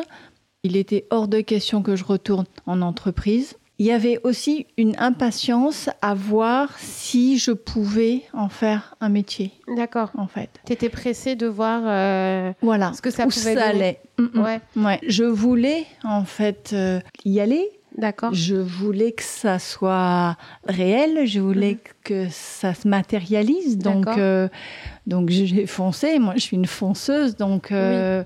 Il 0.65 0.77
était 0.77 1.07
hors 1.11 1.29
de 1.29 1.41
question 1.41 1.83
que 1.83 1.95
je 1.97 2.05
retourne 2.05 2.45
en 2.67 2.83
entreprise. 2.83 3.55
Il 3.79 3.87
y 3.87 3.93
avait 3.93 4.19
aussi 4.25 4.67
une 4.77 4.95
impatience 4.99 5.89
à 6.03 6.13
voir 6.13 6.77
si 6.79 7.39
je 7.39 7.53
pouvais 7.53 8.25
en 8.35 8.51
faire 8.51 8.95
un 9.01 9.09
métier, 9.09 9.53
D'accord. 9.75 10.11
en 10.19 10.27
fait. 10.27 10.51
T'étais 10.67 10.91
pressée 10.91 11.35
de 11.35 11.47
voir 11.47 11.81
euh, 11.87 12.53
Voilà. 12.61 12.93
ce 12.93 13.01
que 13.01 13.11
ça 13.11 13.25
Où 13.25 13.31
pouvait 13.31 13.55
ça 13.55 13.73
donner. 13.73 13.99
allait. 14.19 14.31
Ouais. 14.35 14.61
Ouais. 14.77 14.99
Je 15.09 15.25
voulais, 15.25 15.87
en 16.05 16.25
fait, 16.27 16.73
euh, 16.75 17.01
y 17.25 17.41
aller, 17.41 17.71
D'accord. 17.97 18.33
Je 18.33 18.55
voulais 18.55 19.13
que 19.13 19.23
ça 19.23 19.59
soit 19.59 20.37
réel, 20.65 21.27
je 21.27 21.41
voulais 21.41 21.79
que 22.05 22.29
ça 22.31 22.73
se 22.73 22.87
matérialise. 22.87 23.79
Donc, 23.79 24.07
euh, 24.07 24.49
donc 25.07 25.31
j'ai 25.31 25.67
foncé. 25.67 26.19
Moi, 26.19 26.35
je 26.37 26.41
suis 26.41 26.57
une 26.57 26.67
fonceuse, 26.67 27.37
donc 27.37 27.73
euh, 27.73 28.23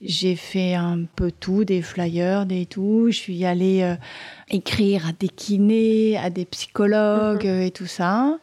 j'ai 0.00 0.36
fait 0.36 0.74
un 0.74 1.00
peu 1.16 1.32
tout, 1.32 1.64
des 1.64 1.82
flyers, 1.82 2.46
des 2.46 2.66
tout. 2.66 3.08
Je 3.10 3.16
suis 3.16 3.44
allée 3.44 3.82
euh, 3.82 3.96
écrire 4.50 5.08
à 5.08 5.12
des 5.12 5.28
kinés, 5.28 6.16
à 6.16 6.30
des 6.30 6.44
psychologues 6.44 7.46
euh, 7.46 7.62
et 7.62 7.70
tout 7.70 7.86
ça. 7.86 8.38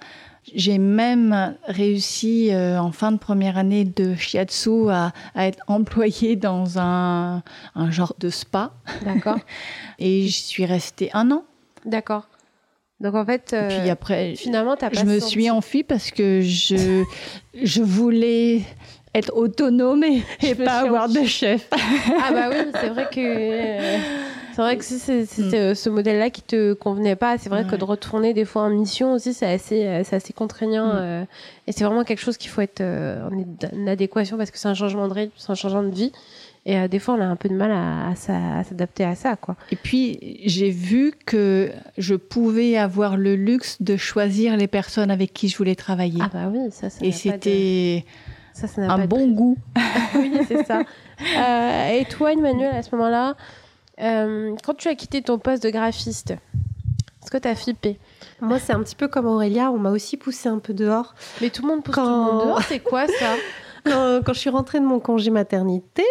J'ai 0.55 0.77
même 0.79 1.55
réussi 1.65 2.49
euh, 2.51 2.79
en 2.79 2.91
fin 2.91 3.11
de 3.11 3.17
première 3.17 3.57
année 3.57 3.85
de 3.85 4.15
shiatsu 4.15 4.89
à, 4.89 5.11
à 5.35 5.45
être 5.47 5.59
employée 5.67 6.35
dans 6.35 6.79
un, 6.79 7.43
un 7.75 7.91
genre 7.91 8.15
de 8.19 8.29
spa 8.29 8.71
D'accord. 9.05 9.37
et 9.99 10.21
j'y 10.23 10.31
suis 10.31 10.65
restée 10.65 11.09
un 11.13 11.29
an. 11.31 11.43
D'accord. 11.85 12.27
Donc 12.99 13.15
en 13.15 13.25
fait, 13.25 13.53
Et 13.53 13.67
puis 13.67 13.89
euh, 13.89 13.91
après, 13.91 14.35
finalement, 14.35 14.75
pas 14.75 14.89
je 14.91 15.05
me 15.05 15.19
senti- 15.19 15.31
suis 15.31 15.49
enfuie 15.49 15.83
parce 15.83 16.11
que 16.11 16.41
je, 16.41 17.03
je 17.53 17.81
voulais 17.81 18.61
être 19.13 19.33
autonome 19.35 20.03
et, 20.03 20.21
Je 20.41 20.47
et 20.47 20.55
pas 20.55 20.79
avoir 20.81 21.07
de 21.09 21.23
chef. 21.23 21.67
Ah 21.71 22.31
bah 22.31 22.49
oui, 22.49 22.71
c'est 22.79 22.89
vrai 22.89 23.07
que 23.11 23.19
euh, 23.19 23.97
c'est 24.59 24.63
vrai 24.65 24.77
que 24.77 24.83
si 24.83 24.99
c'est- 24.99 25.25
c'était 25.25 25.57
euh, 25.71 25.73
ce 25.75 25.89
modèle-là 25.89 26.29
qui 26.29 26.41
te 26.41 26.73
convenait 26.73 27.15
pas, 27.15 27.37
c'est 27.37 27.49
vrai 27.49 27.65
que 27.65 27.75
de 27.77 27.83
retourner 27.85 28.33
des 28.33 28.43
fois 28.45 28.63
en 28.63 28.69
mission 28.69 29.13
aussi, 29.13 29.33
c'est 29.33 29.45
assez, 29.51 29.85
euh, 29.85 30.03
assez 30.11 30.33
contraignant 30.33 30.87
Mm. 30.87 30.91
euh, 30.97 31.23
et 31.67 31.71
c'est 31.71 31.83
vraiment 31.85 32.03
quelque 32.03 32.19
chose 32.19 32.37
qu'il 32.37 32.49
faut 32.49 32.61
être 32.61 32.81
euh, 32.81 33.27
en, 33.29 33.87
adéquation 33.87 34.37
parce 34.37 34.51
que 34.51 34.57
c'est 34.57 34.67
un 34.67 34.73
changement 34.73 35.07
de 35.07 35.13
rythme, 35.13 35.31
c'est 35.37 35.49
un 35.51 35.55
changement 35.55 35.83
de 35.83 35.95
vie 35.95 36.11
et 36.65 36.77
euh, 36.77 36.87
des 36.89 36.99
fois 36.99 37.13
on 37.15 37.21
a 37.21 37.25
un 37.25 37.37
peu 37.37 37.47
de 37.47 37.53
mal 37.55 37.71
à, 37.71 38.09
à 38.09 38.15
s'a- 38.15 38.57
à 38.59 38.63
s'adapter 38.65 39.05
à 39.05 39.15
ça 39.15 39.37
quoi. 39.37 39.55
Et 39.71 39.75
puis, 39.77 40.41
j'ai 40.45 40.69
vu 40.71 41.13
que 41.25 41.71
je 41.97 42.15
pouvais 42.15 42.75
avoir 42.77 43.15
le 43.15 43.35
luxe 43.37 43.81
de 43.81 43.95
choisir 43.95 44.57
les 44.57 44.67
personnes 44.67 45.09
avec 45.09 45.31
qui 45.33 45.47
je 45.47 45.57
voulais 45.57 45.75
travailler. 45.75 46.19
Ah 46.21 46.29
bah 46.33 46.51
oui, 46.53 46.59
ça, 46.71 46.89
ça 46.89 46.99
et 47.05 47.09
de- 47.09 47.13
c'était 47.13 48.05
un 48.77 49.05
bon 49.05 49.27
goût. 49.29 49.57
oui, 50.15 50.33
c'est 50.49 50.65
ça. 50.65 50.81
Et 51.93 52.03
toi, 52.05 52.33
Emmanuel, 52.33 52.75
à 52.75 52.81
ce 52.81 52.93
moment-là, 52.95 53.35
euh, 54.01 54.55
quand 54.63 54.73
tu 54.75 54.87
as 54.87 54.95
quitté 54.95 55.21
ton 55.21 55.37
poste 55.39 55.63
de 55.63 55.69
graphiste, 55.69 56.31
est-ce 57.21 57.31
que 57.31 57.37
tu 57.37 57.47
as 57.47 57.55
flippé 57.55 57.99
Moi, 58.41 58.59
c'est 58.59 58.73
un 58.73 58.81
petit 58.81 58.95
peu 58.95 59.07
comme 59.07 59.25
Aurélia, 59.25 59.71
on 59.71 59.77
m'a 59.77 59.91
aussi 59.91 60.17
poussé 60.17 60.49
un 60.49 60.59
peu 60.59 60.73
dehors. 60.73 61.15
Mais 61.41 61.49
tout 61.49 61.61
le 61.63 61.67
monde 61.67 61.83
pousse 61.83 61.95
Quand- 61.95 62.03
tout 62.05 62.09
le 62.31 62.37
monde 62.37 62.45
dehors, 62.47 62.61
c'est 62.67 62.79
quoi 62.79 63.07
ça? 63.07 63.35
Quand, 63.85 64.21
quand 64.25 64.33
je 64.33 64.39
suis 64.39 64.49
rentrée 64.49 64.79
de 64.79 64.85
mon 64.85 64.99
congé 64.99 65.29
maternité 65.31 66.03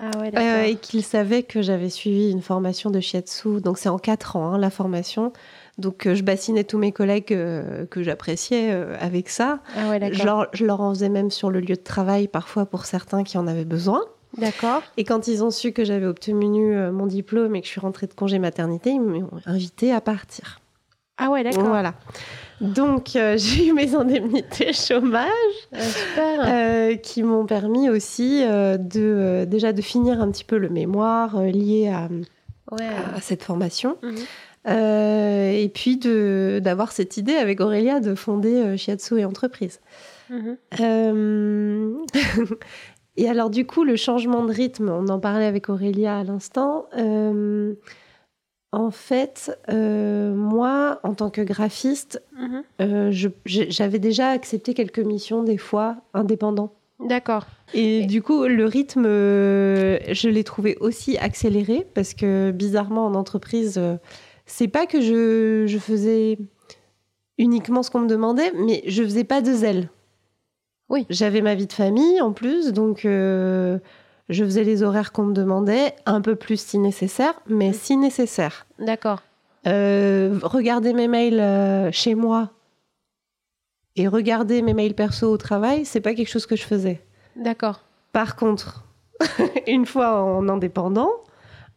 Ah 0.00 0.10
ouais, 0.20 0.30
euh, 0.36 0.62
et 0.64 0.76
qu'ils 0.76 1.04
savaient 1.04 1.42
que 1.44 1.62
j'avais 1.62 1.90
suivi 1.90 2.30
une 2.30 2.42
formation 2.42 2.90
de 2.90 2.98
shiatsu, 3.00 3.60
donc 3.60 3.78
c'est 3.78 3.88
en 3.88 3.98
quatre 3.98 4.36
ans 4.36 4.52
hein, 4.54 4.58
la 4.58 4.70
formation. 4.70 5.32
Donc 5.78 6.06
euh, 6.06 6.14
je 6.14 6.22
bassinais 6.22 6.64
tous 6.64 6.78
mes 6.78 6.92
collègues 6.92 7.32
euh, 7.32 7.84
que 7.86 8.02
j'appréciais 8.02 8.72
avec 9.00 9.28
ça. 9.28 9.60
Ah 9.76 9.90
ouais, 9.90 10.12
Je 10.12 10.24
leur, 10.24 10.46
je 10.52 10.64
leur 10.64 10.80
en 10.80 10.90
faisais 10.94 11.08
même 11.08 11.30
sur 11.30 11.50
le 11.50 11.60
lieu 11.60 11.74
de 11.76 11.82
travail 11.82 12.26
parfois 12.28 12.66
pour 12.66 12.84
certains 12.84 13.22
qui 13.24 13.38
en 13.38 13.46
avaient 13.46 13.64
besoin. 13.64 14.02
D'accord. 14.38 14.82
Et 14.96 15.04
quand 15.04 15.28
ils 15.28 15.44
ont 15.44 15.50
su 15.50 15.72
que 15.72 15.84
j'avais 15.84 16.06
obtenu 16.06 16.74
euh, 16.76 16.90
mon 16.92 17.06
diplôme 17.06 17.54
et 17.56 17.60
que 17.60 17.66
je 17.66 17.72
suis 17.72 17.80
rentrée 17.80 18.06
de 18.06 18.14
congé 18.14 18.38
maternité, 18.38 18.90
ils 18.90 19.00
m'ont 19.00 19.28
invité 19.46 19.92
à 19.92 20.00
partir. 20.00 20.60
Ah 21.16 21.30
ouais, 21.30 21.44
d'accord. 21.44 21.68
Voilà. 21.68 21.94
Donc 22.60 23.14
euh, 23.16 23.36
j'ai 23.38 23.68
eu 23.68 23.72
mes 23.72 23.94
indemnités 23.94 24.72
chômage 24.72 25.28
Ah, 25.72 25.80
super. 25.80 26.40
euh, 26.44 26.96
qui 26.96 27.22
m'ont 27.22 27.46
permis 27.46 27.88
aussi 27.88 28.42
euh, 28.42 28.76
de 28.76 29.44
déjà 29.48 29.72
de 29.72 29.80
finir 29.82 30.20
un 30.20 30.30
petit 30.30 30.44
peu 30.44 30.58
le 30.58 30.68
mémoire 30.68 31.40
lié 31.40 31.88
à, 31.88 32.08
ouais. 32.72 32.86
à 33.14 33.20
cette 33.20 33.42
formation. 33.42 33.96
Mhm. 34.02 34.14
Et 34.66 35.70
puis 35.74 35.98
de 35.98 36.58
d'avoir 36.64 36.90
cette 36.90 37.18
idée 37.18 37.34
avec 37.34 37.60
Aurélia 37.60 38.00
de 38.00 38.14
fonder 38.14 38.76
Shiatsu 38.78 39.18
et 39.18 39.24
entreprise. 39.26 39.78
Mhm. 40.30 40.56
Et 43.16 43.28
alors 43.28 43.50
du 43.50 43.64
coup, 43.66 43.84
le 43.84 43.96
changement 43.96 44.44
de 44.44 44.52
rythme, 44.52 44.88
on 44.88 45.08
en 45.08 45.20
parlait 45.20 45.44
avec 45.46 45.68
Aurélia 45.68 46.18
à 46.18 46.24
l'instant. 46.24 46.86
Euh, 46.96 47.74
en 48.72 48.90
fait, 48.90 49.56
euh, 49.70 50.34
moi, 50.34 50.98
en 51.04 51.14
tant 51.14 51.30
que 51.30 51.40
graphiste, 51.40 52.22
Mhm. 52.36 52.62
euh, 52.80 53.12
j'avais 53.46 54.00
déjà 54.00 54.28
accepté 54.30 54.74
quelques 54.74 54.98
missions 54.98 55.44
des 55.44 55.58
fois 55.58 55.96
indépendants. 56.12 56.72
D'accord. 57.00 57.46
Et 57.72 58.00
Et- 58.00 58.06
du 58.06 58.20
coup, 58.22 58.44
le 58.44 58.64
rythme, 58.66 59.04
je 59.04 60.28
l'ai 60.28 60.42
trouvé 60.44 60.76
aussi 60.80 61.16
accéléré 61.18 61.86
parce 61.94 62.14
que 62.14 62.50
bizarrement, 62.50 63.06
en 63.06 63.14
entreprise, 63.14 63.80
c'est 64.46 64.68
pas 64.68 64.86
que 64.86 65.00
je, 65.00 65.64
je 65.66 65.78
faisais 65.78 66.38
uniquement 67.38 67.82
ce 67.82 67.90
qu'on 67.90 68.00
me 68.00 68.08
demandait, 68.08 68.52
mais 68.56 68.82
je 68.86 69.02
faisais 69.02 69.24
pas 69.24 69.40
de 69.40 69.52
zèle. 69.52 69.88
Oui. 70.88 71.06
J'avais 71.10 71.40
ma 71.40 71.54
vie 71.54 71.66
de 71.66 71.72
famille 71.72 72.20
en 72.20 72.32
plus, 72.32 72.72
donc 72.72 73.04
euh, 73.04 73.78
je 74.28 74.44
faisais 74.44 74.64
les 74.64 74.82
horaires 74.82 75.12
qu'on 75.12 75.24
me 75.24 75.32
demandait, 75.34 75.94
un 76.06 76.20
peu 76.20 76.34
plus 76.36 76.60
si 76.60 76.78
nécessaire, 76.78 77.34
mais 77.46 77.70
Mm. 77.70 77.74
si 77.74 77.96
nécessaire. 77.96 78.66
D'accord. 78.78 79.22
Euh, 79.66 80.38
regarder 80.42 80.92
mes 80.92 81.08
mails 81.08 81.40
euh, 81.40 81.90
chez 81.90 82.14
moi 82.14 82.50
et 83.96 84.08
regarder 84.08 84.60
mes 84.60 84.74
mails 84.74 84.94
perso 84.94 85.30
au 85.30 85.36
travail, 85.38 85.84
c'est 85.86 86.00
pas 86.02 86.14
quelque 86.14 86.28
chose 86.28 86.46
que 86.46 86.56
je 86.56 86.64
faisais. 86.64 87.00
D'accord. 87.36 87.80
Par 88.12 88.36
contre, 88.36 88.84
une 89.66 89.86
fois 89.86 90.22
en 90.22 90.48
indépendant, 90.48 91.10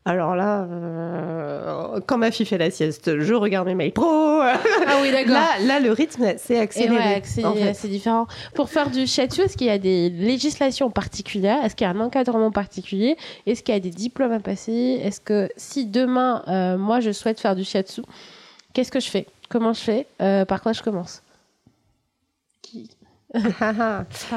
alors 0.09 0.35
là, 0.35 0.61
euh, 0.63 1.99
quand 2.05 2.17
ma 2.17 2.31
fille 2.31 2.45
fait 2.45 2.57
la 2.57 2.71
sieste, 2.71 3.19
je 3.19 3.33
regarde 3.33 3.67
mes 3.67 3.75
mails 3.75 3.91
pro. 3.91 4.05
Ah 4.07 4.57
oui, 5.01 5.11
d'accord. 5.11 5.33
là, 5.33 5.47
là, 5.65 5.79
le 5.79 5.91
rythme 5.91 6.37
s'est 6.37 6.55
Et 6.55 6.59
accéléré. 6.59 6.95
ouais, 6.95 7.21
c'est 7.25 7.43
en 7.45 7.53
fait. 7.53 7.73
c'est 7.73 7.87
différent. 7.89 8.25
Pour 8.55 8.69
faire 8.69 8.89
du 8.89 9.05
shiatsu, 9.05 9.41
est-ce 9.41 9.57
qu'il 9.57 9.67
y 9.67 9.71
a 9.71 9.77
des 9.77 10.09
législations 10.09 10.89
particulières? 10.89 11.63
Est-ce 11.65 11.75
qu'il 11.75 11.85
y 11.85 11.89
a 11.89 11.93
un 11.93 11.99
encadrement 11.99 12.51
particulier? 12.51 13.17
Est-ce 13.45 13.63
qu'il 13.63 13.73
y 13.73 13.77
a 13.77 13.81
des 13.81 13.89
diplômes 13.89 14.31
à 14.31 14.39
passer? 14.39 14.99
Est-ce 15.03 15.19
que 15.19 15.49
si 15.57 15.85
demain, 15.85 16.43
euh, 16.47 16.77
moi, 16.77 16.99
je 17.01 17.11
souhaite 17.11 17.39
faire 17.39 17.55
du 17.55 17.63
shiatsu, 17.63 18.01
qu'est-ce 18.73 18.91
que 18.91 18.99
je 18.99 19.09
fais? 19.09 19.27
Comment 19.49 19.73
je 19.73 19.81
fais? 19.81 20.07
Euh, 20.21 20.45
Par 20.45 20.61
quoi 20.61 20.73
je 20.73 20.81
commence? 20.81 21.21
Qui- 22.61 22.89
Par 23.33 23.43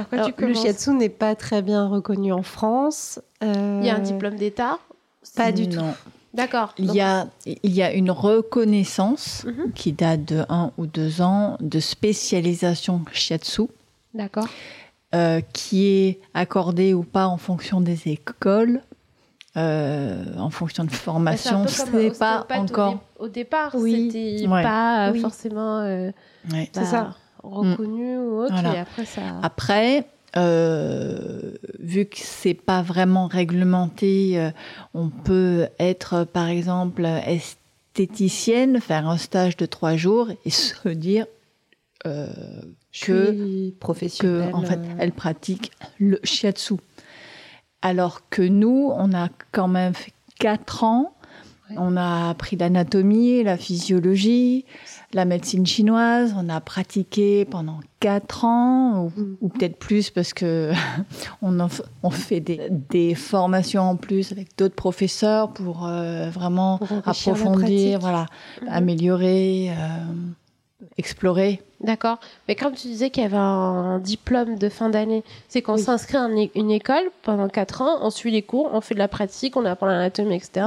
quoi 0.08 0.18
Alors, 0.18 0.26
tu 0.26 0.32
le 0.36 0.46
commences? 0.48 0.62
shiatsu 0.62 0.90
n'est 0.90 1.08
pas 1.08 1.34
très 1.36 1.62
bien 1.62 1.86
reconnu 1.88 2.32
en 2.32 2.42
France. 2.42 3.20
Il 3.42 3.84
y 3.84 3.88
a 3.90 3.94
un 3.94 4.00
diplôme 4.00 4.34
d'État? 4.36 4.78
Pas 5.36 5.52
du 5.52 5.68
tout. 5.68 5.80
D'accord. 6.32 6.74
Il 6.78 6.92
y, 6.94 7.00
a, 7.00 7.26
il 7.46 7.72
y 7.74 7.82
a 7.82 7.92
une 7.92 8.10
reconnaissance 8.12 9.44
Mhm. 9.44 9.72
qui 9.74 9.92
date 9.92 10.24
de 10.24 10.44
un 10.48 10.70
ou 10.78 10.86
deux 10.86 11.22
ans 11.22 11.56
de 11.60 11.80
spécialisation 11.80 13.02
shiatsu 13.12 13.62
D'accord. 14.14 14.46
euh, 15.14 15.40
qui 15.52 15.86
est 15.88 16.20
accordée 16.34 16.94
ou 16.94 17.02
pas 17.02 17.26
en 17.26 17.36
fonction 17.36 17.80
des 17.80 18.06
écoles, 18.08 18.80
euh, 19.56 20.24
en 20.38 20.50
fonction 20.50 20.84
de 20.84 20.90
Bah, 20.90 20.94
c'est 20.96 21.02
formation. 21.02 21.62
peu 21.64 21.68
Ce 21.68 21.82
comme 21.84 22.00
n'est 22.00 22.10
pas 22.12 22.46
au 22.48 22.52
encore. 22.60 22.92
dé- 22.94 22.98
Au, 23.18 23.28
départ, 23.28 23.72
Oui. 23.74 24.10
c'était 24.12 24.46
Ouais. 24.48 24.62
pas 24.62 25.10
Oui. 25.12 25.20
forcément 25.20 25.78
euh, 25.80 26.12
Ouais. 26.52 26.70
C'est 26.72 26.80
bah, 26.82 26.86
ça. 26.86 27.16
reconnu 27.42 28.18
ou 28.18 28.42
autre. 28.42 28.52
Voilà. 28.54 28.74
Et 28.76 28.78
après, 28.78 29.04
ça. 29.04 29.20
Après, 29.42 30.06
euh, 30.36 31.52
vu 31.78 32.06
que 32.06 32.18
c'est 32.18 32.54
pas 32.54 32.82
vraiment 32.82 33.26
réglementé, 33.26 34.38
euh, 34.38 34.50
on 34.94 35.08
peut 35.08 35.68
être, 35.78 36.24
par 36.24 36.48
exemple, 36.48 37.04
esthéticienne, 37.04 38.80
faire 38.80 39.08
un 39.08 39.18
stage 39.18 39.56
de 39.56 39.66
trois 39.66 39.96
jours 39.96 40.28
et 40.44 40.50
se 40.50 40.88
dire 40.88 41.26
euh, 42.06 42.28
que 42.92 43.70
que 43.70 43.70
professionnelle. 43.78 44.54
en 44.54 44.62
fait 44.62 44.78
euh, 44.78 44.94
elle 44.98 45.12
pratique 45.12 45.70
le 45.98 46.18
shiatsu. 46.24 46.74
Alors 47.82 48.28
que 48.30 48.42
nous, 48.42 48.90
on 48.94 49.12
a 49.12 49.28
quand 49.52 49.68
même 49.68 49.94
fait 49.94 50.12
quatre 50.38 50.84
ans. 50.84 51.14
On 51.76 51.96
a 51.96 52.30
appris 52.30 52.56
l'anatomie, 52.56 53.42
la 53.42 53.56
physiologie, 53.56 54.64
la 55.12 55.24
médecine 55.24 55.66
chinoise. 55.66 56.34
On 56.36 56.48
a 56.48 56.60
pratiqué 56.60 57.44
pendant 57.44 57.80
quatre 58.00 58.44
ans, 58.44 59.04
ou, 59.04 59.12
ou 59.40 59.48
peut-être 59.48 59.78
plus 59.78 60.10
parce 60.10 60.32
que 60.32 60.72
on, 61.42 61.60
en 61.60 61.68
on 62.02 62.10
fait 62.10 62.40
des, 62.40 62.60
des 62.70 63.14
formations 63.14 63.82
en 63.82 63.96
plus 63.96 64.32
avec 64.32 64.56
d'autres 64.56 64.74
professeurs 64.74 65.52
pour 65.52 65.86
euh, 65.86 66.30
vraiment 66.30 66.78
Pour 66.78 66.98
approfondir, 67.04 67.98
voilà, 68.00 68.26
Mhm. 68.62 68.68
améliorer, 68.70 69.70
euh, 69.70 69.74
explorer. 70.98 71.62
D'accord. 71.80 72.18
Mais 72.48 72.54
comme 72.54 72.74
tu 72.74 72.88
disais 72.88 73.10
qu'il 73.10 73.22
y 73.22 73.26
avait 73.26 73.36
un 73.36 73.98
diplôme 73.98 74.58
de 74.58 74.68
fin 74.68 74.90
d'année, 74.90 75.24
c'est 75.48 75.62
qu'on 75.62 75.74
Oui. 75.76 75.82
s'inscrit 75.82 76.16
à 76.18 76.28
une- 76.54 76.70
école 76.70 77.04
pendant 77.22 77.48
4 77.48 77.82
ans, 77.82 77.98
on 78.02 78.10
suit 78.10 78.30
les 78.30 78.42
cours, 78.42 78.70
on 78.72 78.80
fait 78.80 78.94
de 78.94 78.98
la 78.98 79.08
pratique, 79.08 79.56
on 79.56 79.64
apprend 79.64 79.86
l'anatomie, 79.86 80.34
etc. 80.36 80.66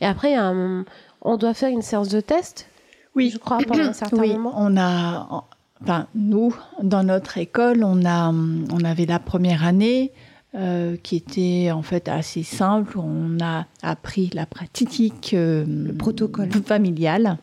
Et 0.00 0.06
après, 0.06 0.30
il 0.30 0.34
y 0.34 0.36
a 0.36 0.46
un- 0.46 0.84
on 1.22 1.36
doit 1.36 1.54
faire 1.54 1.68
une 1.70 1.82
séance 1.82 2.08
de 2.08 2.20
test, 2.20 2.66
Oui. 3.14 3.30
je 3.30 3.38
crois, 3.38 3.58
pendant 3.58 3.84
un 3.84 3.92
certain 3.92 4.16
oui, 4.18 4.32
moment. 4.32 4.54
on 4.56 4.76
a, 4.78 5.44
enfin 5.82 6.06
nous, 6.14 6.54
dans 6.82 7.02
notre 7.02 7.36
école, 7.38 7.84
on 7.84 8.04
a, 8.04 8.30
on 8.30 8.84
avait 8.84 9.06
la 9.06 9.18
première 9.18 9.64
année 9.64 10.12
euh, 10.56 10.96
qui 11.02 11.16
était 11.16 11.72
en 11.72 11.82
fait 11.82 12.08
assez 12.08 12.44
simple. 12.44 12.96
On 12.98 13.38
a 13.42 13.66
appris 13.82 14.30
la 14.34 14.46
pratique, 14.46 15.32
euh, 15.34 15.64
Le 15.66 15.92
protocole. 15.92 16.48
familial. 16.64 17.38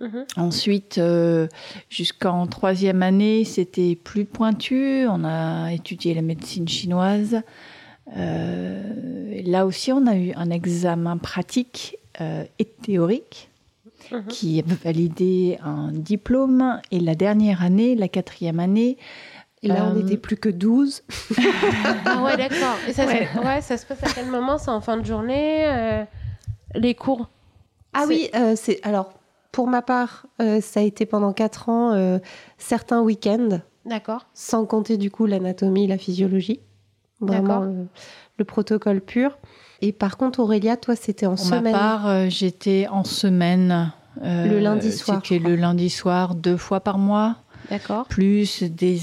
Mhm. 0.00 0.24
Ensuite, 0.36 0.98
euh, 0.98 1.46
jusqu'en 1.88 2.46
troisième 2.46 3.02
année, 3.02 3.44
c'était 3.44 3.96
plus 3.96 4.24
pointu. 4.26 5.06
On 5.08 5.24
a 5.24 5.72
étudié 5.72 6.12
la 6.14 6.22
médecine 6.22 6.68
chinoise. 6.68 7.40
Euh, 8.16 8.82
là 9.44 9.66
aussi, 9.66 9.92
on 9.92 10.06
a 10.06 10.16
eu 10.16 10.32
un 10.36 10.50
examen 10.50 11.16
pratique 11.16 11.96
euh, 12.20 12.44
et 12.58 12.64
théorique 12.64 13.48
Mhm. 14.12 14.26
qui 14.28 14.62
validait 14.62 15.58
un 15.64 15.90
diplôme. 15.92 16.80
Et 16.92 17.00
la 17.00 17.14
dernière 17.14 17.62
année, 17.62 17.94
la 17.96 18.08
quatrième 18.08 18.60
année, 18.60 18.96
Et 19.62 19.68
là, 19.68 19.86
on 19.90 19.94
n'était 19.94 20.18
plus 20.18 20.36
que 20.36 20.50
12. 20.50 21.02
Ah 22.04 22.22
ouais, 22.22 22.36
d'accord. 22.36 22.76
Et 22.86 22.92
ça, 22.92 23.06
Ouais. 23.06 23.26
ça 23.62 23.76
se 23.78 23.84
passe 23.86 24.02
à 24.04 24.08
quel 24.14 24.26
moment 24.26 24.58
C'est 24.58 24.70
en 24.70 24.80
fin 24.80 24.96
de 24.98 25.04
journée 25.04 25.66
euh, 25.66 26.04
Les 26.74 26.94
cours? 26.94 27.28
Ah 27.94 28.04
oui, 28.06 28.28
euh, 28.34 28.54
c'est 28.54 28.78
alors 28.84 29.14
pour 29.56 29.68
ma 29.68 29.80
part, 29.80 30.26
euh, 30.42 30.60
ça 30.60 30.80
a 30.80 30.82
été 30.82 31.06
pendant 31.06 31.32
quatre 31.32 31.70
ans 31.70 31.92
euh, 31.94 32.18
certains 32.58 33.00
week-ends, 33.00 33.60
D'accord. 33.86 34.26
sans 34.34 34.66
compter 34.66 34.98
du 34.98 35.10
coup 35.10 35.24
l'anatomie, 35.24 35.86
la 35.86 35.96
physiologie. 35.96 36.60
Vraiment 37.22 37.42
D'accord. 37.60 37.64
le, 37.64 37.86
le 38.36 38.44
protocole 38.44 39.00
pur. 39.00 39.38
Et 39.80 39.92
par 39.92 40.18
contre, 40.18 40.40
Aurélia, 40.40 40.76
toi, 40.76 40.94
c'était 40.94 41.24
en 41.24 41.36
Pour 41.36 41.38
semaine. 41.46 41.62
ma 41.64 41.72
part, 41.72 42.06
euh, 42.06 42.26
j'étais 42.28 42.86
en 42.90 43.02
semaine. 43.04 43.92
euh, 44.22 44.46
Le 44.46 44.58
lundi 44.60 44.92
soir, 44.92 45.22
C'était 45.24 45.38
le 45.38 45.56
lundi 45.56 45.88
soir, 45.88 46.34
deux 46.34 46.58
fois 46.58 46.80
par 46.80 46.98
mois. 46.98 47.36
Plus 48.08 48.62
des, 48.62 48.98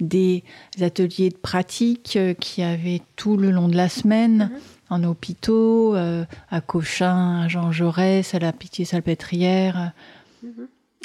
des 0.00 0.42
ateliers 0.80 1.30
de 1.30 1.36
pratique 1.36 2.14
euh, 2.16 2.34
qui 2.34 2.62
avaient 2.62 3.02
tout 3.16 3.36
le 3.36 3.50
long 3.50 3.68
de 3.68 3.76
la 3.76 3.88
semaine, 3.88 4.50
Mhm. 4.52 4.58
en 4.90 5.04
hôpitaux, 5.04 5.94
euh, 5.96 6.24
à 6.50 6.60
Cochin, 6.60 7.42
à 7.42 7.48
Jean 7.48 7.72
Jaurès, 7.72 8.34
à 8.34 8.38
la 8.38 8.52
Pitié-Salpêtrière. 8.52 9.92
Mhm. 10.42 10.50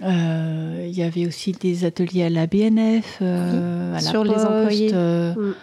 Euh, 0.03 0.85
Il 0.89 0.95
y 0.95 1.03
avait 1.03 1.25
aussi 1.27 1.51
des 1.53 1.85
ateliers 1.85 2.23
à 2.23 2.29
la 2.29 2.47
BNF, 2.47 3.17
euh, 3.21 3.91
à 3.91 3.95
la 3.95 3.99
Sur 4.01 4.23
les 4.23 4.33
Poste, 4.33 4.45
employés. 4.45 4.91
euh, 4.93 5.33
Mm. 5.33 5.53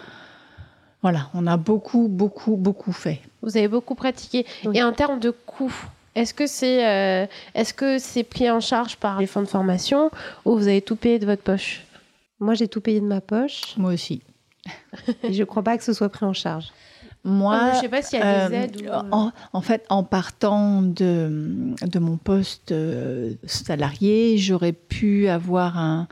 voilà, 1.03 1.29
on 1.35 1.47
a 1.47 1.57
beaucoup, 1.57 2.09
beaucoup, 2.09 2.57
beaucoup 2.57 2.93
fait. 2.93 3.21
Vous 3.43 3.57
avez 3.57 3.69
beaucoup 3.69 3.95
pratiqué. 3.95 4.45
Oui. 4.65 4.77
Et 4.79 4.83
en 4.83 4.93
termes 4.93 5.21
de 5.21 5.31
coûts, 5.31 5.73
est-ce 6.15 6.35
que 6.35 6.47
c'est 6.47 6.87
euh, 6.87 7.27
est-ce 7.55 7.75
que 7.75 7.99
c'est 7.99 8.25
pris 8.25 8.51
en 8.51 8.61
charge 8.61 8.97
par 8.97 9.19
les 9.21 9.27
fonds 9.27 9.43
de 9.43 9.47
formation 9.49 10.11
ou 10.45 10.57
vous 10.57 10.69
avez 10.69 10.83
tout 10.83 10.97
payé 10.97 11.19
de 11.19 11.27
votre 11.27 11.43
poche? 11.43 11.83
Moi, 12.41 12.55
j'ai 12.55 12.69
tout 12.69 12.81
payé 12.81 13.01
de 13.01 13.07
ma 13.07 13.21
poche 13.21 13.75
Moi 13.77 13.93
aussi. 13.93 14.23
et 15.23 15.33
je 15.33 15.45
crois 15.45 15.63
pas 15.63 15.77
que 15.79 15.85
ce 15.85 15.93
soit 15.93 16.09
pris 16.09 16.25
en 16.27 16.33
charge. 16.33 16.67
Moi, 17.27 17.57
Ah, 17.59 17.73
Je 17.75 17.81
sais 17.81 17.89
pas 17.89 18.03
s'il 18.03 18.19
y 18.19 18.23
a 18.23 18.49
des 18.49 18.55
Euh, 18.55 18.63
aides. 18.65 18.77
ou- 18.83 19.15
en, 19.15 19.33
en 19.55 19.61
fait, 19.63 19.85
en 19.89 20.03
partant 20.05 20.83
de, 20.83 21.75
de 21.83 21.99
mon 21.99 22.17
poste 22.19 22.71
euh, 22.73 23.33
salarié, 23.47 24.37
j'aurais 24.37 24.73
pu 24.73 25.29
avoir 25.29 25.79
un- 25.79 26.07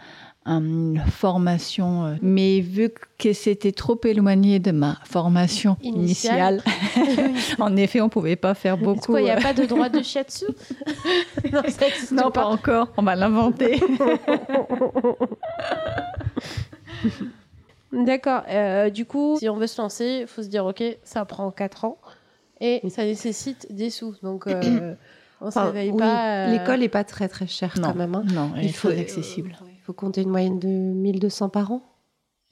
une 0.44 1.00
formation, 1.08 2.04
euh, 2.06 2.14
mais 2.20 2.61
vu 2.61 2.90
que 3.18 3.32
c'était 3.32 3.70
trop 3.72 3.99
éloigné 4.04 4.58
de 4.58 4.72
ma 4.72 4.99
formation 5.04 5.76
Initiale. 5.82 6.62
initiale, 6.96 7.32
en 7.61 7.76
effet, 7.76 8.00
on 8.00 8.08
pouvait 8.08 8.34
pas 8.37 8.54
faire 8.54 8.76
beaucoup. 8.76 9.14
qu'il 9.14 9.25
n'y 9.25 9.30
a 9.30 9.38
euh, 9.38 9.40
pas 9.40 9.54
de 9.54 9.64
droit 9.66 9.88
de 9.88 10.02
shiatsu 10.02 10.46
Non, 11.52 11.62
ça 11.68 11.87
non, 12.12 12.22
pas. 12.25 12.30
pas 12.30 12.44
encore. 12.46 12.88
On 12.96 13.02
va 13.04 13.14
l'inventer. 13.14 13.80
D'accord. 17.92 18.42
Euh, 18.49 18.90
du 18.90 19.04
coup, 19.04 19.37
si 19.38 19.49
on 19.49 19.56
veut 19.56 19.66
se 19.66 19.80
lancer, 19.80 20.18
il 20.22 20.26
faut 20.26 20.42
se 20.42 20.49
dire, 20.49 20.64
OK, 20.64 20.82
ça 21.04 21.25
prend 21.25 21.50
4 21.50 21.84
ans 21.84 21.99
et 22.61 22.80
ça 22.90 23.04
nécessite 23.04 23.66
des 23.70 23.90
sous. 23.90 24.14
Donc, 24.22 24.46
euh, 24.46 24.94
on 25.40 25.46
ne 25.46 25.50
se 25.50 25.58
Enfin, 25.58 25.66
réveille 25.66 25.90
oui, 25.90 25.99
pas. 25.99 26.46
euh, 26.46 26.52
L'école 26.52 26.82
est 26.82 26.88
pas 26.88 27.04
très 27.04 27.28
très 27.28 27.46
chère 27.46 27.75
non, 27.78 27.88
quand 27.88 27.94
même. 27.94 28.14
hein. 28.14 28.25
non, 28.32 28.50
Il 28.61 28.72
faut- 28.72 28.88
accessible. 28.88 29.56
euh, 29.61 29.66
Il 29.82 29.86
faut 29.86 29.92
compter 29.92 30.22
une 30.22 30.30
moyenne 30.30 30.60
de 30.60 30.68
1200 30.68 31.48
par 31.48 31.72
an. 31.72 31.82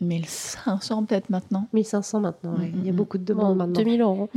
1500 0.00 1.04
peut-être 1.04 1.30
maintenant. 1.30 1.68
1500 1.72 2.20
maintenant. 2.20 2.56
ouais. 2.58 2.72
Il 2.74 2.86
y 2.86 2.88
a 2.88 2.92
beaucoup 2.92 3.18
de 3.18 3.32
Bon, 3.32 3.40
demandes 3.42 3.56
maintenant. 3.58 3.74
2000 3.82 4.00
euros 4.00 4.28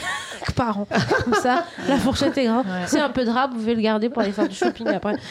par 0.56 0.80
an. 0.80 0.86
Comme 1.24 1.34
ça, 1.34 1.64
la 1.88 1.96
fourchette 1.96 2.36
est 2.36 2.44
grande. 2.44 2.66
Ouais. 2.66 2.84
C'est 2.88 3.00
un 3.00 3.08
peu 3.08 3.24
de 3.24 3.30
rap, 3.30 3.52
vous 3.52 3.58
pouvez 3.58 3.74
le 3.74 3.80
garder 3.80 4.10
pour 4.10 4.20
aller 4.20 4.32
faire 4.32 4.48
du 4.48 4.54
shopping 4.54 4.86
après. 4.88 5.16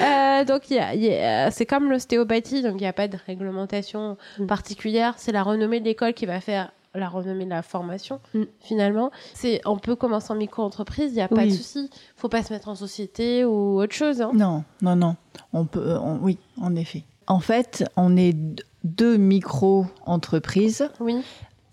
Euh, 0.00 0.44
donc, 0.44 0.70
il 0.70 0.76
y 0.76 0.78
a- 0.78 0.94
il 0.94 1.02
y 1.02 1.12
a- 1.12 1.50
c'est 1.50 1.66
comme 1.66 1.90
l'ostéopathie, 1.90 2.62
donc 2.62 2.74
il 2.74 2.82
n'y 2.82 2.86
a 2.86 2.92
pas 2.92 3.08
de 3.08 3.18
réglementation 3.26 4.16
Mm. 4.38 4.46
particulière. 4.46 5.14
C'est 5.16 5.32
la 5.32 5.42
renommée 5.42 5.80
de 5.80 5.84
l'école 5.86 6.14
qui 6.14 6.24
va 6.24 6.40
faire 6.40 6.70
la 6.94 7.08
renommée 7.08 7.44
de 7.44 7.50
la 7.50 7.62
formation, 7.62 8.20
Mm. 8.34 8.42
finalement. 8.60 9.10
C'est, 9.34 9.60
on 9.64 9.78
peut 9.78 9.96
commencer 9.96 10.32
en 10.32 10.36
micro-entreprise, 10.36 11.12
il 11.12 11.16
n'y 11.16 11.20
a 11.22 11.28
pas 11.28 11.44
de 11.46 11.50
souci. 11.50 11.88
faut 12.16 12.28
pas 12.28 12.42
se 12.42 12.52
mettre 12.52 12.68
en 12.68 12.74
société 12.74 13.44
ou 13.44 13.80
autre 13.80 13.94
chose. 13.94 14.20
hein. 14.20 14.30
Non, 14.34 14.64
non, 14.82 14.96
non. 14.96 15.16
On 15.52 15.64
peut, 15.66 15.80
euh, 15.80 15.98
on- 16.00 16.18
oui, 16.18 16.38
en 16.60 16.74
effet. 16.76 17.04
En 17.26 17.40
fait, 17.40 17.84
on 17.96 18.16
est 18.16 18.36
deux 18.82 19.16
micro-entreprises 19.16 20.88
Oui, 21.00 21.22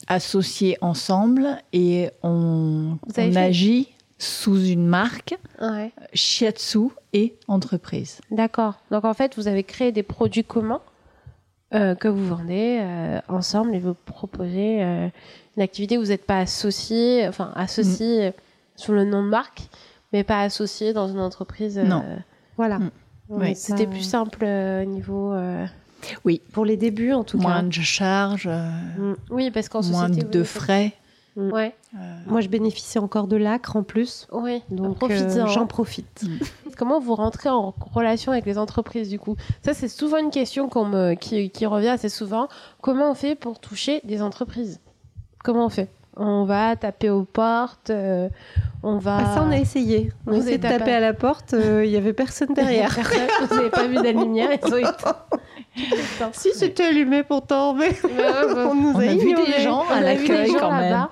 associées 0.08 0.78
ensemble 0.82 1.48
et 1.74 2.10
on, 2.24 2.98
agit 3.18 3.90
sous 4.20 4.60
une 4.66 4.88
marque 4.88 5.38
ouais. 5.62 5.92
Shiatsu 6.14 6.90
et 7.14 7.36
entreprise. 7.48 8.20
D'accord. 8.32 8.76
Donc 8.92 9.06
en 9.06 9.14
fait, 9.14 9.36
vous 9.36 9.48
avez 9.48 9.64
créé 9.64 9.92
des 9.92 10.04
produits 10.04 10.44
communs 10.44 10.82
euh, 11.74 11.96
que 11.96 12.08
vous 12.08 12.26
vendez 12.28 12.80
euh, 12.82 13.20
ensemble 13.28 13.76
et 13.76 13.80
vous 13.80 13.94
proposez 13.94 14.84
euh, 14.84 15.08
une 15.56 15.64
activité 15.64 15.98
où 15.98 16.02
vous 16.02 16.08
n'êtes 16.08 16.26
pas 16.26 16.40
associé, 16.40 17.28
enfin 17.28 17.52
associé 17.56 18.32
sous 18.76 18.92
le 18.94 19.04
nom 19.06 19.24
de 19.24 19.30
marque, 19.30 19.68
mais 20.14 20.24
pas 20.24 20.42
associé 20.42 20.94
dans 20.94 21.08
une 21.08 21.20
entreprise. 21.20 21.78
euh, 21.78 21.84
Non. 21.84 22.04
Voilà. 22.58 22.80
Mm. 22.80 22.92
Oui. 23.30 23.56
C'était 23.56 23.88
plus 23.88 24.04
simple 24.04 24.40
euh, 24.46 24.84
au 24.84 24.86
niveau. 24.86 25.34
euh, 25.34 25.66
Pour 26.54 26.64
les 26.64 26.78
débuts, 26.78 27.12
en 27.12 27.24
tout 27.26 27.38
Moins 27.38 27.62
cas. 27.62 27.68
de 27.68 27.72
charges, 27.74 28.48
euh, 28.50 28.70
Mm. 28.98 29.16
Oui, 29.32 29.52
parce 29.52 29.68
qu'en 29.68 29.84
moins 29.84 30.08
société. 30.08 30.28
de 30.30 30.40
oui, 30.40 30.46
frais. 30.46 30.94
Ouais. 31.38 31.76
Euh, 31.96 31.98
Moi, 32.26 32.42
je 32.42 32.50
bénéficie 32.50 32.98
encore 32.98 33.28
de 33.28 33.38
l'ACRE 33.38 33.76
en 33.76 33.84
plus. 33.84 34.28
Oui. 34.32 34.64
Donc, 34.72 35.02
euh, 35.04 35.46
j'en 35.48 35.68
profite. 35.68 36.24
Comment 36.78 37.00
vous 37.00 37.14
rentrez 37.14 37.50
en 37.50 37.76
relation 37.94 38.32
avec 38.32 38.46
les 38.48 38.58
entreprises 38.58 39.08
du 39.08 39.20
coup? 39.20 39.36
Ça, 39.64 39.76
c'est 39.76 39.88
souvent 39.88 40.18
une 40.18 40.32
question 40.32 40.68
me, 40.86 41.14
qui, 41.14 41.52
qui 41.52 41.66
revient 41.68 41.90
assez 41.90 42.10
souvent. 42.10 42.48
Comment 42.82 43.12
on 43.12 43.14
fait 43.14 43.36
pour 43.36 43.60
toucher 43.60 44.02
des 44.04 44.22
entreprises? 44.24 44.80
Comment 45.44 45.68
on 45.68 45.70
fait? 45.70 45.90
On 46.20 46.46
va 46.46 46.76
taper 46.76 47.12
aux 47.12 47.26
portes, 47.26 47.92
euh, 47.92 48.28
on 48.82 48.98
va. 48.98 49.18
Ah, 49.20 49.36
ça, 49.36 49.44
on 49.48 49.52
a 49.52 49.58
essayé. 49.58 50.12
On 50.26 50.32
a 50.34 50.38
essayé 50.38 50.58
de 50.58 50.66
à 50.66 50.80
taper 50.80 50.92
à 50.92 51.00
la 51.00 51.14
porte. 51.14 51.54
euh, 51.54 51.86
Il 51.86 51.92
y 51.92 51.96
avait 51.96 52.14
personne 52.14 52.52
derrière. 52.56 52.96
Personne, 52.96 53.28
vous 53.48 53.56
n'avez 53.56 53.70
pas 53.70 53.86
vu 53.88 53.98
de 53.98 54.02
la 54.02 54.12
lumière, 54.14 54.50
ils 54.66 54.74
ont. 54.74 54.78
Si, 56.34 56.50
c'était 56.54 56.86
allumé 56.86 57.24
pourtant, 57.24 57.74
mais 57.74 57.90
ouais. 57.90 57.96
on 58.56 58.76
nous 58.76 58.92
on 58.96 59.00
a, 59.00 59.04
a 59.12 59.16
vu 59.16 59.34
des 59.34 59.62
gens 59.62 59.84
On 59.90 59.94
à 59.94 59.98
a 60.08 60.14
vu 60.16 60.28
des 60.28 60.34
l'accueil 60.34 60.52
gens 60.52 60.60
quand 60.60 60.72
même. 60.72 60.92
là-bas. 60.92 61.10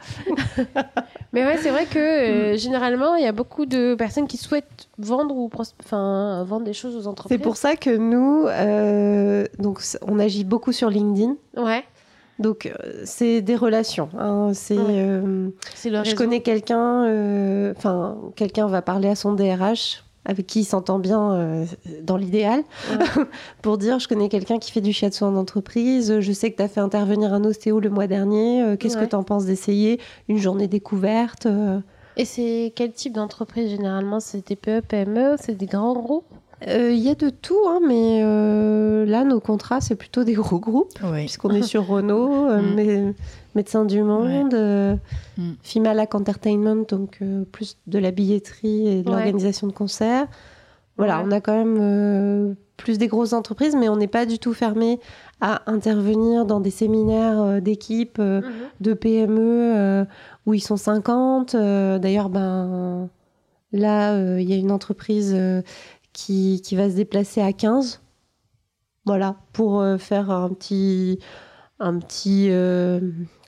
Mais 1.34 1.44
ouais, 1.46 1.58
c'est 1.58 1.70
vrai 1.70 1.86
que 1.86 2.00
euh, 2.00 2.56
généralement, 2.58 3.16
il 3.16 3.24
y 3.24 3.28
a 3.28 3.34
beaucoup 3.34 3.66
de 3.66 3.94
personnes 3.96 4.26
qui 4.26 4.38
souhaitent 4.38 4.88
vendre 4.98 5.36
ou 5.36 5.50
enfin, 5.84 6.46
vendre 6.48 6.64
des 6.64 6.72
choses 6.72 6.96
aux 6.96 7.08
entreprises. 7.08 7.38
C'est 7.38 7.44
pour 7.44 7.58
ça 7.58 7.76
que 7.76 7.90
nous, 7.90 8.46
euh, 8.48 9.44
donc, 9.60 9.82
on 10.08 10.18
agit 10.18 10.46
beaucoup 10.46 10.72
sur 10.72 10.90
LinkedIn. 10.90 11.36
Ouais, 11.58 11.84
Donc, 12.40 12.68
euh, 12.68 13.02
c'est 13.04 13.42
des 13.42 13.58
relations. 13.58 14.08
hein. 14.18 14.52
C'est, 14.54 14.78
Ouais. 14.78 14.84
euh, 14.98 15.50
je 15.84 16.16
connais 16.16 16.40
quelqu'un, 16.40 17.04
euh, 17.04 17.74
enfin, 17.76 18.18
quelqu'un 18.38 18.68
va 18.68 18.82
parler 18.82 19.10
à 19.10 19.16
son 19.16 19.34
DRH 19.34 20.05
avec 20.26 20.48
qui 20.48 20.62
il 20.62 20.66
s'entend 20.66 21.00
bien 21.00 21.32
euh, 21.34 21.66
dans 22.04 22.18
l'idéal, 22.18 22.64
pour 23.62 23.78
dire 23.78 24.00
je 24.00 24.08
connais 24.08 24.30
quelqu'un 24.30 24.58
qui 24.60 24.72
fait 24.72 24.82
du 24.82 24.92
shiatsu 24.94 25.24
en 25.24 25.36
entreprise, 25.36 26.20
je 26.20 26.32
sais 26.32 26.52
que 26.52 26.58
tu 26.58 26.64
as 26.64 26.68
fait 26.68 26.80
intervenir 26.82 27.34
un 27.34 27.44
ostéo 27.44 27.80
le 27.80 27.90
mois 27.90 28.08
dernier, 28.08 28.62
euh, 28.64 28.76
qu'est-ce 28.76 28.98
Ouais. 28.98 29.06
que 29.06 29.10
tu 29.10 29.16
en 29.16 29.24
penses 29.24 29.46
d'essayer 29.46 30.00
une 30.28 30.38
journée 30.38 30.68
découverte 30.68 31.46
euh. 31.46 31.80
Et 32.18 32.24
c'est 32.24 32.72
quel 32.76 32.94
type 32.94 33.12
d'entreprise 33.14 33.70
généralement? 33.70 34.22
C'est 34.22 34.42
TPE, 34.42 34.82
PME 34.88 35.36
C'est 35.38 35.56
des 35.58 35.66
grands 35.66 35.94
groupes? 35.94 36.24
Il 36.68 36.96
y 36.98 37.10
a 37.10 37.16
de 37.16 37.30
tout, 37.30 37.60
hein, 37.68 37.80
mais 37.88 38.22
euh, 38.24 39.06
là, 39.06 39.24
nos 39.24 39.40
contrats, 39.40 39.82
c'est 39.82 39.96
plutôt 39.96 40.24
des 40.24 40.34
gros 40.34 40.60
groupes, 40.60 40.98
Oui. 41.04 41.20
puisqu'on 41.26 41.52
est 41.52 41.62
sur 41.62 41.86
Renault, 41.88 42.46
euh, 42.50 42.62
Mm. 42.62 42.76
Mé- 42.76 43.14
Médecins 43.56 43.86
du 43.86 44.02
Monde, 44.02 44.54
euh, 44.54 44.96
Mm. 45.38 45.52
Fimalac 45.62 46.16
Entertainment, 46.16 46.86
donc 46.90 47.20
euh, 47.22 47.44
plus 47.52 47.78
de 47.88 48.00
la 48.00 48.12
billetterie 48.12 48.88
et 48.88 49.02
de 49.04 49.10
Ouais. 49.10 49.16
l'organisation 49.16 49.68
de 49.68 49.74
concerts. 49.74 50.28
Voilà, 50.98 51.18
Ouais. 51.20 51.24
on 51.28 51.32
a 51.32 51.42
quand 51.42 51.54
même 51.56 51.78
euh, 51.80 52.54
plus 52.78 52.98
des 52.98 53.08
grosses 53.08 53.34
entreprises, 53.34 53.76
mais 53.76 53.88
on 53.90 53.98
n'est 53.98 54.08
pas 54.08 54.26
du 54.26 54.40
tout 54.40 54.54
fermé 54.54 55.00
à 55.42 55.62
intervenir 55.70 56.46
dans 56.46 56.60
des 56.62 56.72
séminaires 56.72 57.42
euh, 57.42 57.60
d'équipes, 57.60 58.18
euh, 58.20 58.42
de 58.82 58.94
PME 58.94 59.38
euh, 59.76 60.06
où 60.46 60.54
ils 60.54 60.62
sont 60.62 60.78
50. 60.78 61.54
Euh, 61.56 62.00
D'ailleurs, 62.00 62.30
ben, 62.30 63.10
là, 63.74 64.14
euh, 64.14 64.40
il 64.42 64.50
y 64.50 64.54
a 64.54 64.56
une 64.58 64.72
entreprise 64.72 65.34
euh, 65.36 65.62
qui, 66.16 66.62
qui 66.64 66.76
va 66.76 66.90
se 66.90 66.96
déplacer 66.96 67.42
à 67.42 67.54
15. 67.54 68.02
Voilà, 69.06 69.36
pour 69.54 69.82
euh, 69.82 69.98
faire 69.98 70.32
un 70.32 70.50
petit. 70.50 71.20
Un 71.78 72.00
petit 72.00 72.48
euh, 72.52 73.00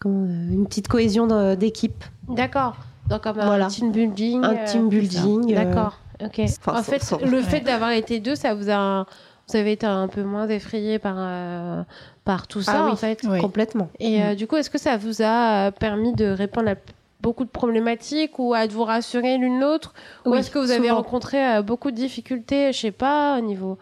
euh, 0.06 0.52
une 0.52 0.66
petite 0.68 0.90
cohésion 0.90 1.28
d'équipe, 1.56 2.04
D'accord. 2.28 2.76
Donc 3.10 3.22
comme 3.24 3.36
Voilà. 3.38 3.68
un 3.68 3.70
team 3.70 3.94
building. 3.94 4.44
un 4.44 4.66
team 4.66 4.90
building. 4.90 5.54
euh, 5.54 5.56
D'accord. 5.64 5.98
Ok. 6.22 6.40
Enfin, 6.42 6.78
en 6.80 6.84
fait, 6.84 7.02
sans- 7.02 7.20
sans- 7.20 7.26
le 7.26 7.38
ouais. 7.38 7.44
fait 7.44 7.62
d'avoir 7.62 7.92
été 7.92 8.20
deux, 8.20 8.36
ça 8.36 8.54
vous 8.54 8.70
a, 8.70 9.06
vous 9.48 9.56
avez 9.56 9.72
été 9.72 9.86
un 9.86 10.10
peu 10.10 10.24
moins 10.24 10.46
effrayé 10.50 11.00
par 11.00 11.16
euh, 11.18 11.84
par 12.26 12.48
tout 12.48 12.62
ça 12.62 12.74
Ah 12.82 12.86
oui. 12.88 12.92
en 12.92 12.96
fait. 12.98 13.22
Oui. 13.30 13.40
complètement. 13.40 13.88
Et 14.02 14.22
euh, 14.22 14.36
du 14.36 14.46
coup, 14.46 14.58
est-ce 14.58 14.70
que 14.70 14.78
ça 14.78 14.98
vous 14.98 15.22
a 15.24 15.72
permis 15.72 16.12
de 16.14 16.26
répondre 16.26 16.68
à 16.68 16.76
p- 16.76 16.92
beaucoup 17.28 17.44
de 17.44 17.50
problématiques 17.50 18.40
ou 18.40 18.54
à 18.54 18.68
de 18.68 18.72
vous 18.74 18.86
rassurer 18.86 19.38
l'une 19.38 19.60
l'autre 19.60 19.94
Ou 20.26 20.32
Oui, 20.32 20.38
est-ce 20.40 20.50
que 20.50 20.60
vous 20.60 20.72
avez 20.72 20.88
souvent. 20.88 21.02
rencontré 21.02 21.38
euh, 21.58 21.62
beaucoup 21.62 21.92
de 21.92 21.96
difficultés, 21.98 22.72
je 22.72 22.80
sais 22.80 22.92
pas, 22.92 23.38
au 23.38 23.42
niveau 23.42 23.78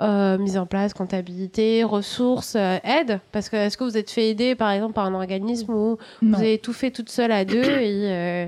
euh, 0.00 0.38
mise 0.38 0.56
en 0.58 0.66
place, 0.66 0.94
comptabilité, 0.94 1.82
ressources, 1.82 2.54
euh, 2.56 2.76
aide? 2.84 3.18
Parce 3.32 3.48
que 3.48 3.56
est-ce 3.56 3.76
que 3.76 3.82
vous 3.82 3.96
êtes 3.96 4.10
fait 4.12 4.28
aider 4.30 4.54
par 4.54 4.70
exemple 4.70 4.92
par 4.92 5.06
un 5.06 5.14
organisme 5.14 5.72
ou 5.72 5.98
Non. 6.22 6.36
vous 6.38 6.42
avez 6.44 6.58
tout 6.58 6.72
fait 6.72 6.92
toute 6.92 7.10
seule 7.10 7.32
à 7.32 7.44
deux 7.44 7.64
et, 7.64 8.12
euh, 8.12 8.46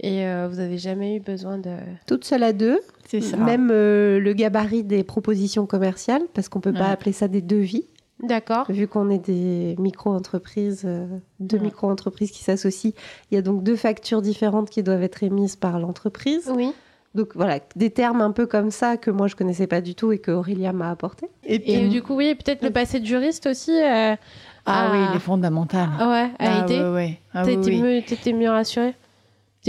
Et 0.00 0.26
euh, 0.26 0.48
vous 0.50 0.58
avez 0.60 0.76
jamais 0.78 1.16
eu 1.16 1.20
besoin 1.20 1.56
de. 1.58 1.70
Toute 2.06 2.24
seule 2.24 2.42
à 2.42 2.52
deux, 2.52 2.80
C'est 3.06 3.20
ça. 3.22 3.36
même 3.38 3.70
euh, 3.72 4.18
le 4.18 4.32
gabarit 4.34 4.82
des 4.82 5.04
propositions 5.04 5.64
commerciales, 5.66 6.22
parce 6.34 6.48
qu'on 6.50 6.60
peut 6.60 6.72
pas 6.74 6.80
Ouais. 6.88 6.96
appeler 6.96 7.12
ça 7.12 7.28
des 7.28 7.40
devis, 7.42 7.86
D'accord. 8.22 8.66
vu 8.70 8.86
qu'on 8.88 9.10
est 9.10 9.18
des 9.18 9.74
micro-entreprises, 9.78 10.82
euh, 10.84 11.06
deux 11.40 11.56
Ouais. 11.58 11.64
micro-entreprises 11.64 12.30
qui 12.30 12.42
s'associent. 12.42 12.92
Il 13.30 13.34
y 13.34 13.38
a 13.38 13.42
donc 13.42 13.62
deux 13.62 13.76
factures 13.76 14.22
différentes 14.22 14.70
qui 14.70 14.82
doivent 14.82 15.02
être 15.02 15.22
émises 15.22 15.56
par 15.56 15.78
l'entreprise. 15.80 16.50
Oui. 16.54 16.72
Donc 17.14 17.30
voilà, 17.34 17.58
des 17.76 17.90
termes 17.90 18.22
un 18.22 18.30
peu 18.30 18.46
comme 18.46 18.70
ça 18.70 18.96
que 18.96 19.10
moi 19.10 19.26
je 19.26 19.36
connaissais 19.36 19.66
pas 19.66 19.82
du 19.82 19.94
tout 19.94 20.12
et 20.12 20.18
que 20.18 20.30
Aurélia 20.30 20.72
m'a 20.72 20.90
apporté. 20.90 21.28
Et, 21.44 21.84
Et- 21.84 21.88
du 21.88 22.00
coup, 22.02 22.14
oui, 22.14 22.34
peut-être 22.34 22.62
le 22.62 22.70
passé 22.70 23.00
de 23.00 23.04
juriste 23.04 23.46
aussi. 23.46 23.70
euh, 23.72 24.16
Ah 24.64 24.88
oui, 24.92 24.98
il 25.10 25.16
est 25.16 25.20
fondamental. 25.20 25.88
Ouais, 25.98 26.30
a 26.38 26.62
Ah 26.62 26.66
ouais, 26.66 26.88
ouais. 26.88 27.18
Ah 27.34 27.44
T'étais 27.44 27.58
oui, 27.66 27.74
oui. 27.74 27.82
mieux, 27.82 28.02
t'étais 28.02 28.32
mieux 28.32 28.48
rassurée? 28.48 28.94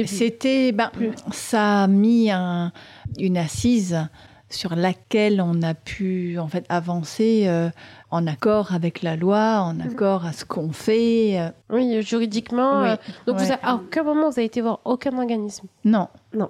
C'était, 0.06 0.72
ben, 0.72 0.89
ça 1.32 1.84
a 1.84 1.88
mis 1.88 2.32
un- 2.32 2.72
une 3.20 3.38
assise 3.38 3.98
sur 4.54 4.76
laquelle 4.76 5.42
on 5.42 5.62
a 5.62 5.74
pu 5.74 6.38
en 6.39 6.48
fait 6.48 6.66
avancer 6.70 7.44
euh, 7.48 7.70
en 8.12 8.28
accord 8.28 8.74
avec 8.74 9.02
la 9.02 9.16
loi, 9.16 9.60
en 9.62 9.80
accord 9.80 10.26
à 10.26 10.34
ce 10.34 10.46
qu'on 10.46 10.72
fait. 10.72 11.39
euh, 11.39 11.50
Oui, 11.70 12.02
juridiquement. 12.02 12.82
oui, 12.84 12.89
euh, 12.89 12.96
donc, 13.28 13.39
vous 13.39 13.52
à 13.52 13.76
aucun 13.76 14.04
moment, 14.04 14.30
vous 14.30 14.39
avez 14.39 14.46
été 14.46 14.62
voir 14.62 14.80
aucun 14.86 15.18
organisme? 15.18 15.68
Non, 15.84 16.08
Non. 16.34 16.50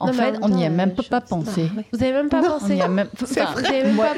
En 0.00 0.06
Non, 0.06 0.12
fait, 0.14 0.34
on 0.42 0.48
n'y 0.48 0.64
a 0.66 0.70
même 0.70 0.94
pas, 0.94 1.20
pensé. 1.20 1.68
Ah, 1.72 1.76
ouais. 1.76 1.84
Vous 1.92 2.02
avez 2.02 2.12
même 2.12 2.28
pas 2.28 2.40
Non, 2.40 2.54
On 2.56 2.58
pensé. 2.58 2.74
n'y 2.74 2.82
a 2.82 2.88
même, 2.88 3.08
Vous 3.16 3.26
pas 3.36 3.46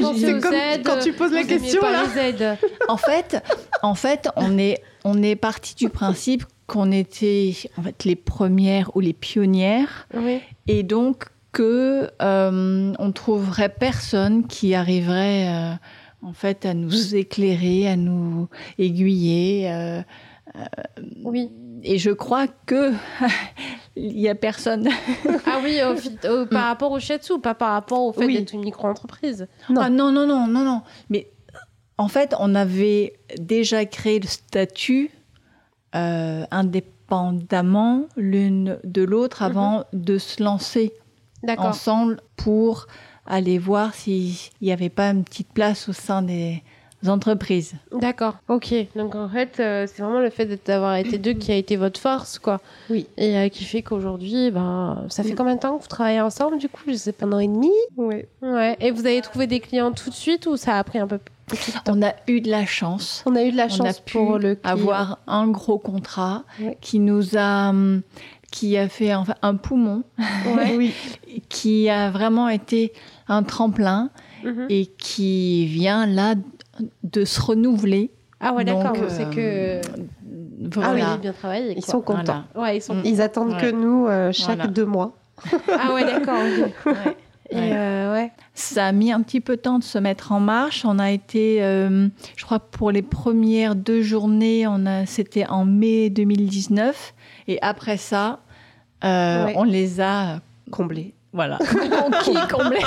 pensé 0.01 0.35
aux 0.35 0.41
comme 0.41 0.55
aides. 0.55 0.83
quand 0.83 0.99
tu 1.03 1.13
poses 1.13 1.33
la 1.33 1.43
question, 1.45 1.83
là. 1.83 2.05
les 2.15 2.21
aides. 2.21 2.59
en 2.89 2.97
fait, 2.97 3.45
en 3.83 3.95
fait, 3.95 4.31
on 4.37 4.57
est, 4.57 4.83
on 5.05 5.23
est 5.23 5.37
parti 5.37 5.75
du 5.75 5.91
principe 5.91 6.45
qu'on 6.67 6.91
était 6.91 7.55
en 7.77 7.83
fait 7.83 8.05
les 8.05 8.17
premières 8.17 8.97
ou 8.97 9.01
les 9.01 9.13
pionnières, 9.13 10.07
Oui. 10.15 10.41
et 10.69 10.85
donc 10.85 11.25
que 11.55 12.11
euh, 12.21 12.93
on 12.99 13.13
trouverait 13.13 13.69
personne 13.71 14.47
qui 14.47 14.75
arriverait 14.75 15.49
euh, 15.49 15.73
en 16.23 16.33
fait 16.35 16.67
à 16.67 16.75
nous 16.75 17.15
éclairer, 17.15 17.89
à 17.89 17.97
nous 17.97 18.49
aiguiller. 18.79 19.71
euh, 19.73 20.03
Oui. 21.25 21.51
et 21.83 21.97
je 21.99 22.11
crois 22.11 22.47
que 22.67 22.93
il 23.97 24.19
y 24.21 24.29
a 24.29 24.35
personne. 24.35 24.89
Ah 25.47 25.61
oui, 25.63 25.79
au 25.89 25.97
fi- 25.97 26.19
au- 26.29 26.47
par 26.47 26.65
rapport 26.67 26.91
au 26.93 26.99
shiatsu, 27.01 27.41
pas 27.41 27.55
par 27.55 27.73
rapport 27.73 28.03
au 28.05 28.13
fait 28.13 28.27
Oui. 28.27 28.37
d'être 28.39 28.53
une 28.53 28.65
micro-entreprise. 28.65 29.47
Non. 29.71 29.81
Ah 29.81 29.91
non, 29.91 30.11
non, 30.13 30.27
non, 30.27 30.47
non, 30.49 30.65
non. 30.65 30.83
Mais 31.11 31.31
en 31.99 32.09
fait, 32.09 32.35
on 32.41 32.55
avait 32.57 33.15
déjà 33.39 33.85
créé 33.85 34.19
le 34.19 34.27
statut 34.27 35.11
euh, 35.95 36.45
indépendamment 36.51 38.07
l'une 38.17 38.79
de 38.83 39.03
l'autre 39.03 39.43
avant 39.43 39.85
de 39.93 40.19
se 40.19 40.43
lancer. 40.43 40.93
Ensemble 41.59 42.21
pour 42.37 42.87
aller 43.27 43.59
voir 43.59 43.95
s'il 43.95 44.35
n'y 44.61 44.73
avait 44.73 44.91
pas 44.91 45.11
une 45.11 45.25
petite 45.25 45.49
place 45.49 45.89
au 45.89 45.93
sein 45.93 46.23
des 46.23 46.63
entreprises. 47.07 47.75
D'accord. 47.93 48.35
Ok. 48.49 48.75
Donc 48.97 49.15
en 49.15 49.29
fait, 49.29 49.57
euh, 49.61 49.87
c'est 49.87 50.03
vraiment 50.03 50.21
le 50.21 50.31
fait 50.31 50.47
d'avoir 50.67 50.97
été 50.97 51.19
deux 51.19 51.35
qui 51.35 51.53
a 51.53 51.57
été 51.57 51.77
votre 51.77 52.01
force, 52.01 52.39
quoi. 52.39 52.61
Oui. 52.89 53.07
Et 53.19 53.37
euh, 53.37 53.49
qui 53.51 53.65
fait 53.65 53.83
qu'aujourd'hui, 53.83 54.51
ben, 54.51 55.05
ça 55.11 55.23
fait 55.23 55.35
combien 55.35 55.55
de 55.57 55.61
temps 55.61 55.77
que 55.77 55.83
vous 55.83 55.89
travaillez 55.89 56.21
ensemble, 56.23 56.59
du 56.59 56.69
coup? 56.69 56.83
Je 56.89 56.95
sais 56.95 57.13
pas. 57.13 57.27
Un 57.27 57.33
an 57.33 57.39
et 57.41 57.49
demi? 57.49 57.71
Ouais. 57.97 58.27
Ouais. 58.43 58.77
Et 58.81 58.91
vous 58.91 59.07
avez 59.07 59.21
trouvé 59.21 59.47
des 59.47 59.61
clients 59.61 59.93
tout 59.93 60.09
de 60.11 60.15
suite 60.15 60.47
ou 60.47 60.57
ça 60.57 60.79
a 60.79 60.85
pris 60.85 60.99
un 60.99 61.07
peu 61.07 61.19
plus 61.47 61.67
de 61.67 61.73
temps? 61.73 61.93
On 61.95 62.03
a 62.03 62.15
eu 62.27 62.41
de 62.41 62.51
la 62.51 62.65
chance. 62.65 63.23
On 63.27 63.37
a 63.37 63.43
eu 63.45 63.53
de 63.53 63.57
la 63.59 63.65
on 63.65 63.67
a 63.67 63.69
chance 63.69 64.01
pu 64.01 64.13
pour 64.17 64.39
le 64.39 64.55
client. 64.55 64.73
avoir 64.73 65.19
un 65.27 65.47
gros 65.49 65.77
contrat 65.79 66.45
Ouais. 66.59 66.79
qui 66.81 67.01
nous 67.01 67.37
a 67.37 67.69
hum, 67.69 68.01
qui 68.55 68.79
a 68.79 68.89
fait 68.89 69.13
enfin, 69.15 69.35
un 69.43 69.57
poumon 69.57 70.05
Ouais. 70.47 70.75
Oui. 70.79 70.95
qui 71.49 71.89
a 71.91 72.11
vraiment 72.11 72.49
été 72.49 72.93
un 73.27 73.43
tremplin 73.43 74.11
Mhm. 74.45 74.67
et 74.69 74.87
qui 74.87 75.65
vient 75.67 76.07
là 76.07 76.35
de 77.03 77.25
se 77.25 77.41
renouveler. 77.41 78.11
Ah 78.41 78.53
ouais, 78.53 78.65
d'accord. 78.65 78.95
C'est 79.09 79.25
euh, 79.39 79.81
que. 79.81 79.89
Voilà. 80.75 81.07
Ah 81.09 81.13
oui, 81.15 81.21
bien 81.23 81.33
travaillé. 81.33 81.75
Ils 81.77 81.85
sont 81.85 82.01
contents. 82.03 82.45
Voilà. 82.55 82.69
Ouais, 82.73 82.77
ils 82.77 82.83
sont. 82.83 82.97
Ils 83.05 83.21
attendent 83.23 83.57
que 83.59 83.71
nous 83.71 84.07
euh, 84.07 84.33
chaque 84.33 84.57
Voilà. 84.57 84.67
deux 84.71 84.85
mois. 84.85 85.17
Ah 85.73 85.95
ouais, 85.95 86.05
d'accord. 86.13 86.43
Et 87.51 87.57
Ouais. 87.57 87.73
euh, 87.75 88.13
ouais. 88.15 88.33
Ça 88.55 88.87
a 88.87 88.93
mis 88.93 89.13
un 89.13 89.23
petit 89.23 89.41
peu 89.41 89.57
de 89.57 89.61
temps 89.63 89.79
de 89.79 89.85
se 89.85 89.99
mettre 89.99 90.33
en 90.33 90.41
marche. 90.41 90.85
On 90.85 90.99
a 90.99 91.11
été, 91.11 91.63
euh, 91.63 92.09
je 92.37 92.45
crois, 92.45 92.59
pour 92.59 92.91
les 92.91 93.03
premières 93.03 93.75
deux 93.75 94.03
journées, 94.03 94.67
on 94.67 94.85
a, 94.87 95.07
c'était 95.07 95.47
en 95.47 95.65
mai 95.65 96.11
2019, 96.11 97.15
et 97.49 97.59
après 97.63 97.97
ça, 97.97 98.41
euh, 99.03 99.47
Ouais. 99.47 99.55
on 99.57 99.65
les 99.65 100.01
a, 100.01 100.41
Comblés. 100.71 101.13
voilà, 101.33 101.59
conquis, 102.01 102.37
comblés. 102.51 102.81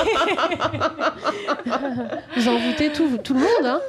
Vous 2.36 2.48
envoûtez 2.48 2.92
tout, 2.92 3.18
tout 3.24 3.34
le 3.34 3.40
monde, 3.40 3.66
hein, 3.66 3.80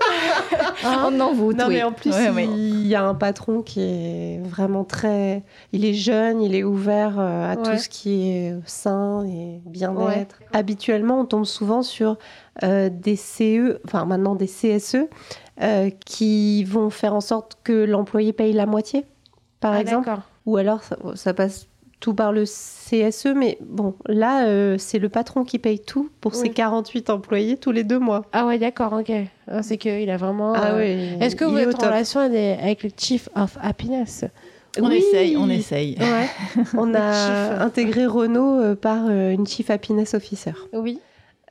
Hein 0.84 1.08
on 1.10 1.20
en 1.20 1.32
voûte, 1.32 1.56
Non, 1.56 1.66
oui. 1.68 1.74
mais 1.74 1.82
en 1.82 1.92
plus, 1.92 2.10
Ouais, 2.12 2.26
il 2.28 2.34
ouais. 2.34 2.46
y 2.88 2.94
a 2.94 3.04
un 3.04 3.14
patron 3.14 3.62
qui 3.62 3.80
est 3.82 4.40
vraiment 4.44 4.84
très. 4.84 5.42
Il 5.72 5.84
est 5.84 5.94
jeune, 5.94 6.40
il 6.42 6.54
est 6.54 6.64
ouvert 6.64 7.18
euh, 7.18 7.52
à 7.52 7.56
Ouais. 7.56 7.62
tout 7.62 7.78
ce 7.78 7.88
qui 7.88 8.30
est 8.30 8.54
sain 8.66 9.24
et 9.26 9.60
bien-être. 9.66 10.38
Habituellement, 10.52 11.20
on 11.20 11.24
tombe 11.24 11.44
souvent 11.44 11.82
sur 11.82 12.16
euh, 12.62 12.88
des 12.92 13.16
CE, 13.16 13.78
enfin 13.84 14.04
maintenant 14.04 14.34
des 14.34 14.46
CSE, 14.48 15.06
euh, 15.62 15.90
qui 16.04 16.64
vont 16.64 16.90
faire 16.90 17.14
en 17.14 17.20
sorte 17.20 17.58
que 17.64 17.72
l'employé 17.84 18.32
paye 18.32 18.52
la 18.52 18.66
moitié, 18.66 19.04
par 19.60 19.72
Ah, 19.74 19.80
exemple. 19.80 20.06
d'accord. 20.06 20.22
Ou 20.46 20.56
alors, 20.56 20.82
ça, 20.82 20.96
ça 21.14 21.34
passe 21.34 21.67
tout 22.00 22.14
par 22.14 22.32
le 22.32 22.44
CSE, 22.44 23.34
mais 23.34 23.58
bon, 23.60 23.94
là, 24.06 24.46
euh, 24.46 24.76
c'est 24.78 24.98
le 25.00 25.08
patron 25.08 25.44
qui 25.44 25.58
paye 25.58 25.80
tout 25.80 26.10
pour 26.20 26.34
ses 26.34 26.42
Oui. 26.48 26.54
48 26.54 27.10
employés 27.10 27.56
tous 27.56 27.72
les 27.72 27.82
deux 27.84 27.98
mois. 27.98 28.24
Ah 28.32 28.46
ouais, 28.46 28.58
d'accord, 28.58 28.92
ok. 28.92 29.10
Ah, 29.48 29.62
C'est 29.62 29.78
qu'il 29.78 30.08
a 30.10 30.16
vraiment. 30.16 30.52
Ah 30.54 30.72
euh, 30.74 30.78
oui. 30.78 31.16
Est-ce 31.24 31.34
que 31.34 31.44
vous 31.44 31.56
il 31.56 31.62
est 31.62 31.66
au 31.66 31.70
êtes 31.70 31.82
en 31.82 31.86
relation 31.86 32.20
avec 32.20 32.82
le 32.84 32.90
Chief 32.96 33.28
of 33.34 33.58
Happiness? 33.60 34.24
On 34.80 34.88
Oui. 34.88 34.98
essaye, 34.98 35.36
on 35.36 35.48
essaye. 35.48 35.96
Ouais. 35.98 36.62
On 36.78 36.94
a 36.94 37.12
Chief. 37.52 37.60
intégré 37.62 38.06
Renault 38.06 38.60
euh, 38.60 38.74
par 38.76 39.08
une 39.10 39.46
Chief 39.46 39.68
Happiness 39.70 40.14
Officer. 40.14 40.52
Oui. 40.72 41.00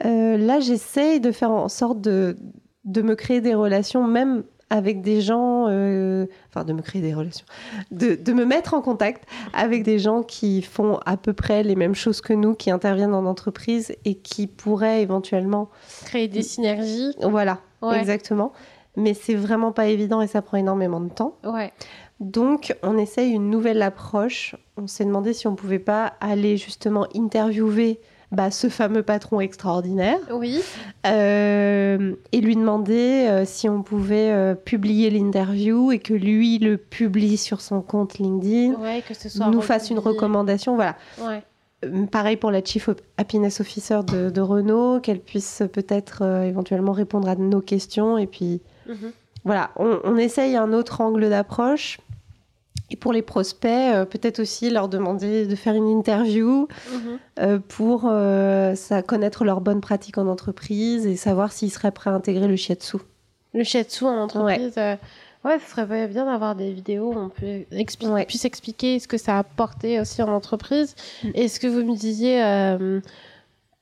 Euh, 0.06 0.38
là, 0.38 0.60
j'essaye 0.60 1.20
de 1.20 1.32
faire 1.32 1.52
en 1.52 1.68
sorte 1.68 2.00
de, 2.00 2.38
de 2.86 3.02
me 3.02 3.16
créer 3.16 3.42
des 3.42 3.54
relations, 3.56 4.08
même 4.08 4.44
avec 4.70 5.02
des 5.02 5.22
gens, 5.22 5.68
euh, 5.70 6.26
enfin 6.50 6.66
de 6.66 6.74
me 6.74 6.82
créer 6.82 7.02
des 7.02 7.14
relations, 7.14 7.46
de, 7.92 8.16
de 8.16 8.34
me 8.34 8.46
mettre 8.46 8.74
en 8.74 8.82
contact 8.82 9.24
avec 9.54 9.84
des 9.84 9.98
gens 10.00 10.24
qui 10.24 10.62
font 10.62 11.00
à 11.06 11.16
peu 11.18 11.34
près 11.34 11.64
les 11.64 11.76
mêmes 11.76 11.96
choses 11.96 12.20
que 12.22 12.34
nous, 12.34 12.54
qui 12.54 12.70
interviennent 12.72 13.14
en 13.14 13.26
entreprise 13.26 13.96
et 14.06 14.16
qui 14.16 14.48
pourraient 14.48 15.02
éventuellement, 15.02 15.70
Créer 16.06 16.28
des 16.28 16.42
synergies. 16.42 17.14
voilà, 17.22 17.60
Ouais. 17.82 18.00
exactement. 18.00 18.52
Mais 18.98 19.14
c'est 19.14 19.36
vraiment 19.36 19.72
pas 19.72 19.88
évident 19.88 20.22
et 20.22 20.28
ça 20.28 20.42
prend 20.42 20.58
énormément 20.58 21.00
de 21.00 21.10
temps. 21.10 21.38
Ouais. 21.46 21.72
Donc, 22.20 22.76
on 22.82 22.98
essaye 22.98 23.32
une 23.32 23.52
nouvelle 23.52 23.84
approche. 23.84 24.56
On 24.76 24.88
s'est 24.88 25.06
demandé 25.06 25.34
si 25.34 25.46
on 25.48 25.56
pouvait 25.56 25.78
pas 25.78 26.14
aller 26.20 26.58
justement 26.58 27.06
interviewer 27.16 28.00
bah, 28.32 28.52
ce 28.52 28.68
fameux 28.70 29.04
patron 29.04 29.40
extraordinaire 29.40 30.20
Oui. 30.34 30.62
euh, 31.06 32.14
et 32.32 32.42
lui 32.42 32.56
demander 32.56 33.26
euh, 33.30 33.46
si 33.46 33.70
on 33.70 33.82
pouvait 33.84 34.32
euh, 34.32 34.54
publier 34.56 35.10
l'interview 35.10 35.92
et 35.92 36.00
que 36.00 36.14
lui 36.14 36.60
le 36.60 36.78
publie 36.78 37.38
sur 37.38 37.62
son 37.62 37.82
compte 37.82 38.18
LinkedIn, 38.20 38.74
Ouais, 38.82 39.02
que 39.08 39.14
ce 39.14 39.30
soit. 39.30 39.48
nous 39.48 39.62
fasse 39.62 39.90
une 39.90 40.00
recommandation. 40.00 40.76
Voilà. 40.76 40.96
Ouais. 41.22 41.42
Pareil 42.12 42.38
pour 42.38 42.52
la 42.52 42.64
Chief 42.64 42.90
Happiness 43.18 43.62
Officer 43.62 44.00
de, 44.12 44.30
de 44.30 44.42
Renault, 44.42 45.00
qu'elle 45.00 45.20
puisse 45.20 45.62
peut-être 45.72 46.24
éventuellement 46.46 46.92
répondre 46.92 47.30
à 47.30 47.36
nos 47.36 47.62
questions 47.62 48.18
et 48.18 48.28
puis 48.28 48.62
Mhm. 48.88 49.12
voilà, 49.46 49.72
on, 49.76 50.00
on 50.04 50.18
essaye 50.18 50.56
un 50.56 50.72
autre 50.74 51.02
angle 51.02 51.30
d'approche. 51.30 52.00
Et 52.90 52.96
pour 52.96 53.12
les 53.12 53.22
prospects, 53.22 53.70
euh, 53.70 54.06
peut-être 54.06 54.40
aussi 54.40 54.70
leur 54.70 54.88
demander 54.88 55.46
de 55.46 55.56
faire 55.56 55.76
une 55.76 55.88
interview 55.90 56.68
Mhm. 56.94 57.20
euh, 57.40 57.60
pour 57.68 58.04
euh, 58.06 58.76
ça, 58.76 59.02
connaître 59.02 59.44
leurs 59.44 59.60
bonnes 59.62 59.82
pratiques 59.82 60.18
en 60.18 60.28
entreprise 60.28 61.06
et 61.06 61.16
savoir 61.18 61.52
s'ils 61.52 61.72
seraient 61.72 61.92
prêts 61.92 62.10
à 62.10 62.14
intégrer 62.14 62.48
le 62.48 62.56
shiatsu. 62.56 62.98
Le 63.54 63.64
shiatsu 63.64 64.06
en 64.06 64.18
entreprise. 64.18 64.76
Ouais, 65.46 65.60
ce 65.64 65.70
serait 65.72 66.08
bien 66.08 66.26
d'avoir 66.26 66.56
des 66.56 66.72
vidéos 66.74 67.14
où 67.14 67.18
on 67.18 67.30
peut 67.30 67.64
expli- 67.72 68.10
Ouais. 68.10 68.26
puisse 68.26 68.44
expliquer 68.44 69.00
ce 69.00 69.08
que 69.08 69.18
ça 69.18 69.36
a 69.36 69.40
apporté 69.40 70.00
aussi 70.00 70.22
en 70.22 70.30
entreprise. 70.30 70.96
Mm. 71.24 71.28
Et 71.36 71.48
ce 71.48 71.60
que 71.60 71.68
vous 71.68 71.84
me 71.84 71.96
disiez, 71.96 72.42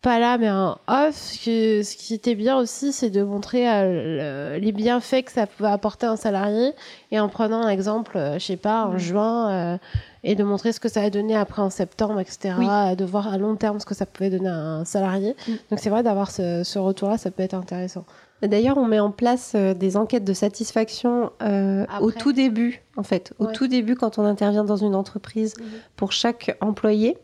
pas 0.02 0.20
là, 0.20 0.38
mais 0.38 0.52
en 0.52 0.78
off, 0.88 1.34
que 1.44 1.82
ce 1.82 1.96
qui 1.98 2.14
était 2.14 2.36
bien 2.36 2.58
aussi, 2.58 2.94
c'est 2.94 3.10
de 3.10 3.24
montrer 3.24 3.68
euh, 3.68 4.54
le- 4.58 4.60
les 4.64 4.72
bienfaits 4.72 5.24
que 5.26 5.32
ça 5.32 5.48
pouvait 5.48 5.70
apporter 5.70 6.06
un 6.06 6.16
salarié. 6.16 6.74
Et 7.12 7.20
en 7.20 7.28
prenant 7.28 7.64
un 7.64 7.70
exemple, 7.70 8.16
euh, 8.18 8.34
je 8.38 8.46
sais 8.46 8.58
pas, 8.58 8.86
en 8.86 8.94
Mm. 8.94 8.98
juin, 9.00 9.50
euh, 9.52 9.78
et 10.24 10.36
de 10.36 10.44
montrer 10.44 10.74
ce 10.74 10.80
que 10.80 10.90
ça 10.90 11.02
a 11.02 11.10
donné 11.10 11.36
après 11.36 11.62
en 11.64 11.70
septembre, 11.72 12.20
etc. 12.20 12.54
Oui. 12.60 12.96
De 12.98 13.04
voir 13.06 13.28
à 13.34 13.38
long 13.40 13.56
terme 13.56 13.80
ce 13.80 13.86
que 13.86 13.96
ça 13.96 14.06
pouvait 14.06 14.30
donner 14.30 14.50
à 14.50 14.54
un 14.56 14.86
salarié. 14.86 15.36
Mm. 15.48 15.52
Donc 15.72 15.80
c'est 15.80 15.90
vrai 15.90 16.04
d'avoir 16.04 16.30
ce, 16.30 16.62
ce 16.64 16.78
retour-là, 16.78 17.18
ça 17.18 17.32
peut 17.32 17.42
être 17.44 17.56
intéressant. 17.56 18.06
D'ailleurs, 18.44 18.78
on 18.78 18.86
met 18.86 19.00
en 19.00 19.12
place 19.12 19.54
euh, 19.56 19.74
des 19.74 19.98
enquêtes 19.98 20.26
de 20.26 20.34
satisfaction 20.34 21.32
euh, 21.42 21.86
au 22.02 22.12
tout 22.12 22.32
début, 22.34 22.84
en 22.98 23.02
fait. 23.04 23.34
Au 23.40 23.46
Ouais. 23.46 23.54
tout 23.54 23.66
début, 23.68 23.96
quand 23.96 24.20
on 24.20 24.26
intervient 24.26 24.64
dans 24.66 24.76
une 24.76 24.94
entreprise, 24.94 25.56
Mhm. 25.60 25.66
pour 25.96 26.12
chaque 26.12 26.56
employé. 26.62 27.18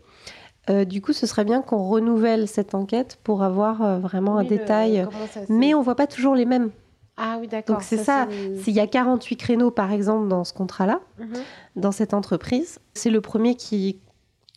Euh, 0.72 0.86
du 0.86 1.02
coup, 1.02 1.12
ce 1.14 1.28
serait 1.28 1.44
bien 1.46 1.62
qu'on 1.62 1.88
renouvelle 1.90 2.48
cette 2.48 2.74
enquête 2.76 3.18
pour 3.24 3.44
avoir 3.44 3.82
euh, 3.84 4.00
vraiment 4.00 4.38
un 4.38 4.44
le- 4.44 4.50
détail. 4.50 5.06
ça 5.32 5.42
Mais 5.50 5.74
on 5.74 5.82
voit 5.82 5.96
pas 5.96 6.08
toujours 6.08 6.34
les 6.36 6.46
mêmes. 6.46 6.70
Ah 7.18 7.38
oui, 7.40 7.48
d'accord. 7.48 7.76
Donc 7.76 7.84
c'est 7.84 7.98
ça. 7.98 8.28
S'il 8.64 8.74
y 8.74 8.80
a 8.80 8.88
48 8.88 9.36
créneaux, 9.36 9.70
par 9.70 9.92
exemple, 9.92 10.28
dans 10.28 10.44
ce 10.44 10.54
contrat-là, 10.54 11.02
Mhm. 11.20 11.28
dans 11.76 11.92
cette 11.92 12.14
entreprise, 12.14 12.80
c'est 12.94 13.10
le 13.10 13.22
premier 13.22 13.56
qui, 13.56 14.00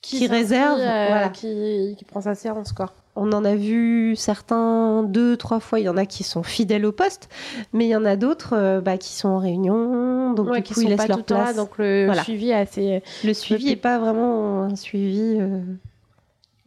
qui, 0.03 0.27
réserve. 0.29 0.79
euh, 0.79 1.07
voilà. 1.09 1.29
qui, 1.31 1.95
qui 1.99 2.05
prend 2.05 2.21
sa 2.21 2.35
séance, 2.35 2.73
quoi. 2.73 2.93
On 3.17 3.33
en 3.33 3.45
a 3.45 3.55
vu 3.55 4.17
certains 4.17 5.03
deux, 5.05 5.37
trois 5.37 5.61
fois. 5.61 5.79
Il 5.79 5.85
y 5.85 5.89
en 5.89 5.97
a 5.97 6.05
qui 6.07 6.23
sont 6.25 6.43
fidèles 6.43 6.85
au 6.87 6.91
poste, 6.93 7.29
mais 7.73 7.85
il 7.87 7.89
y 7.91 7.97
en 7.97 8.05
a 8.05 8.17
d'autres 8.17 8.81
bah, 8.81 8.99
qui 8.99 9.13
sont 9.15 9.29
en 9.29 9.39
réunion. 9.39 10.33
Donc 10.33 10.49
Ouais, 10.49 10.57
du 10.59 10.63
qui 10.65 10.75
coup, 10.75 10.81
ils 10.81 10.85
sont 10.85 10.89
laissent 10.91 10.99
pas 10.99 11.07
leur 11.07 11.19
là, 11.19 11.23
place. 11.25 11.57
donc 11.57 11.79
le 11.79 12.07
Voilà. 12.07 12.23
suivi 12.25 12.51
est 12.51 12.55
assez. 12.55 13.03
Le 13.25 13.35
suivi 13.35 13.67
n'est 13.67 13.77
pas 13.77 13.99
vraiment 13.99 14.63
un 14.63 14.75
suivi 14.77 15.39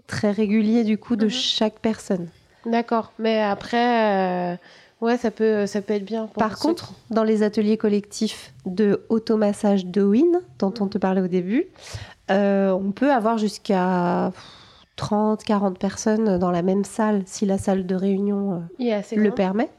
très 0.08 0.32
régulier 0.32 0.84
du 0.84 0.98
coup 0.98 1.16
de 1.16 1.26
Mhm. 1.26 1.32
chaque 1.32 1.80
personne. 1.80 2.28
D'accord. 2.66 3.12
Mais 3.20 3.42
après, 3.42 4.54
euh, 4.54 4.56
ouais, 5.02 5.18
ça 5.18 5.32
peut, 5.32 5.66
ça 5.68 5.82
peut 5.82 5.94
être 5.94 6.06
bien. 6.06 6.26
Pour 6.28 6.34
Par 6.42 6.58
contre, 6.58 6.94
dans 7.12 7.24
les 7.24 7.44
ateliers 7.44 7.78
collectifs 7.78 8.54
de 8.66 9.06
automassage 9.10 9.86
de 9.86 10.02
Win, 10.02 10.42
dont 10.60 10.74
on 10.80 10.88
te 10.88 10.98
parlait 10.98 11.22
au 11.22 11.28
début, 11.28 11.68
euh, 12.32 12.72
on 12.72 12.92
peut 12.92 13.12
avoir 13.12 13.38
jusqu'à 13.38 14.32
30, 14.98 15.44
40 15.44 15.78
personnes 15.80 16.38
dans 16.40 16.52
la 16.52 16.62
même 16.62 16.84
salle 16.84 17.22
si 17.26 17.46
la 17.46 17.58
salle 17.58 17.86
de 17.86 17.96
réunion 17.96 18.64
euh, 18.80 19.02
le 19.16 19.30
permet. 19.32 19.70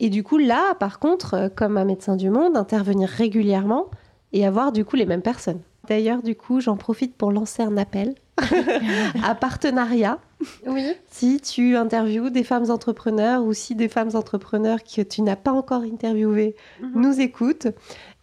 Et 0.00 0.10
du 0.10 0.22
coup, 0.24 0.36
là, 0.38 0.74
par 0.80 0.98
contre, 0.98 1.48
comme 1.54 1.78
un 1.78 1.84
médecin 1.84 2.16
du 2.16 2.28
monde, 2.28 2.56
intervenir 2.56 3.08
régulièrement 3.08 3.86
et 4.32 4.44
avoir 4.46 4.72
du 4.72 4.84
coup 4.84 4.96
les 4.96 5.06
mêmes 5.06 5.22
personnes. 5.22 5.60
D'ailleurs, 5.88 6.22
du 6.22 6.34
coup, 6.34 6.60
j'en 6.60 6.76
profite 6.76 7.16
pour 7.16 7.30
lancer 7.30 7.62
un 7.62 7.76
appel 7.76 8.14
à 9.22 9.34
partenariat. 9.34 10.18
Oui. 10.66 10.84
Si 11.10 11.40
tu 11.40 11.76
interviews 11.76 12.30
des 12.30 12.42
femmes 12.44 12.70
entrepreneurs 12.70 13.42
ou 13.44 13.52
si 13.52 13.74
des 13.74 13.88
femmes 13.88 14.10
entrepreneurs 14.14 14.78
que 14.82 15.02
tu 15.02 15.22
n'as 15.22 15.36
pas 15.36 15.52
encore 15.52 15.82
interviewées 15.82 16.54
Mhm. 16.82 17.00
nous 17.00 17.20
écoutent, 17.20 17.68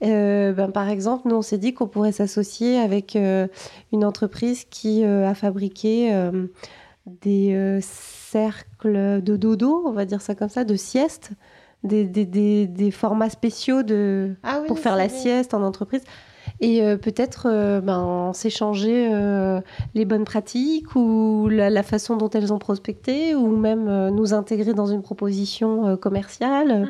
euh, 0.04 0.52
ben, 0.54 0.70
par 0.70 0.90
exemple, 0.90 1.28
nous 1.30 1.36
on 1.36 1.42
s'est 1.42 1.58
dit 1.58 1.74
qu'on 1.74 1.88
pourrait 1.88 2.12
s'associer 2.12 2.78
avec 2.80 3.16
euh, 3.16 3.48
une 3.94 4.04
entreprise 4.06 4.66
qui 4.70 5.04
euh, 5.06 5.28
a 5.30 5.34
fabriqué 5.34 6.12
des 7.06 7.80
cercles 7.82 9.22
de 9.22 9.36
dodo, 9.36 9.84
on 9.86 9.92
va 9.92 10.06
dire 10.06 10.22
ça 10.22 10.36
comme 10.36 10.50
ça, 10.50 10.64
de 10.64 10.76
sieste, 10.76 11.32
des, 11.84 12.04
des- 12.06 12.26
des- 12.26 12.68
des 12.68 12.92
formats 12.92 13.30
spéciaux 13.30 13.82
de, 13.84 14.36
Ah 14.44 14.60
oui, 14.62 14.68
pour 14.68 14.78
faire 14.80 14.96
la 14.96 15.08
bien. 15.08 15.18
sieste 15.18 15.54
en 15.54 15.64
entreprise. 15.64 16.04
Et 16.64 16.84
euh, 16.84 16.96
peut-être 16.96 17.48
euh, 17.50 17.82
ben, 17.82 18.32
s'échanger 18.34 19.10
euh, 19.12 19.60
les 19.96 20.06
bonnes 20.06 20.26
pratiques 20.26 20.96
ou 20.96 21.50
la, 21.50 21.70
la 21.72 21.82
façon 21.84 22.16
dont 22.18 22.30
elles 22.30 22.54
ont 22.54 22.60
prospecté 22.60 23.34
ou 23.36 23.48
même 23.58 23.88
euh, 23.88 24.12
nous 24.12 24.34
intégrer 24.34 24.74
dans 24.74 24.86
une 24.86 25.02
proposition 25.02 25.88
euh, 25.88 25.96
commerciale, 25.96 26.82
Mhm. 26.82 26.88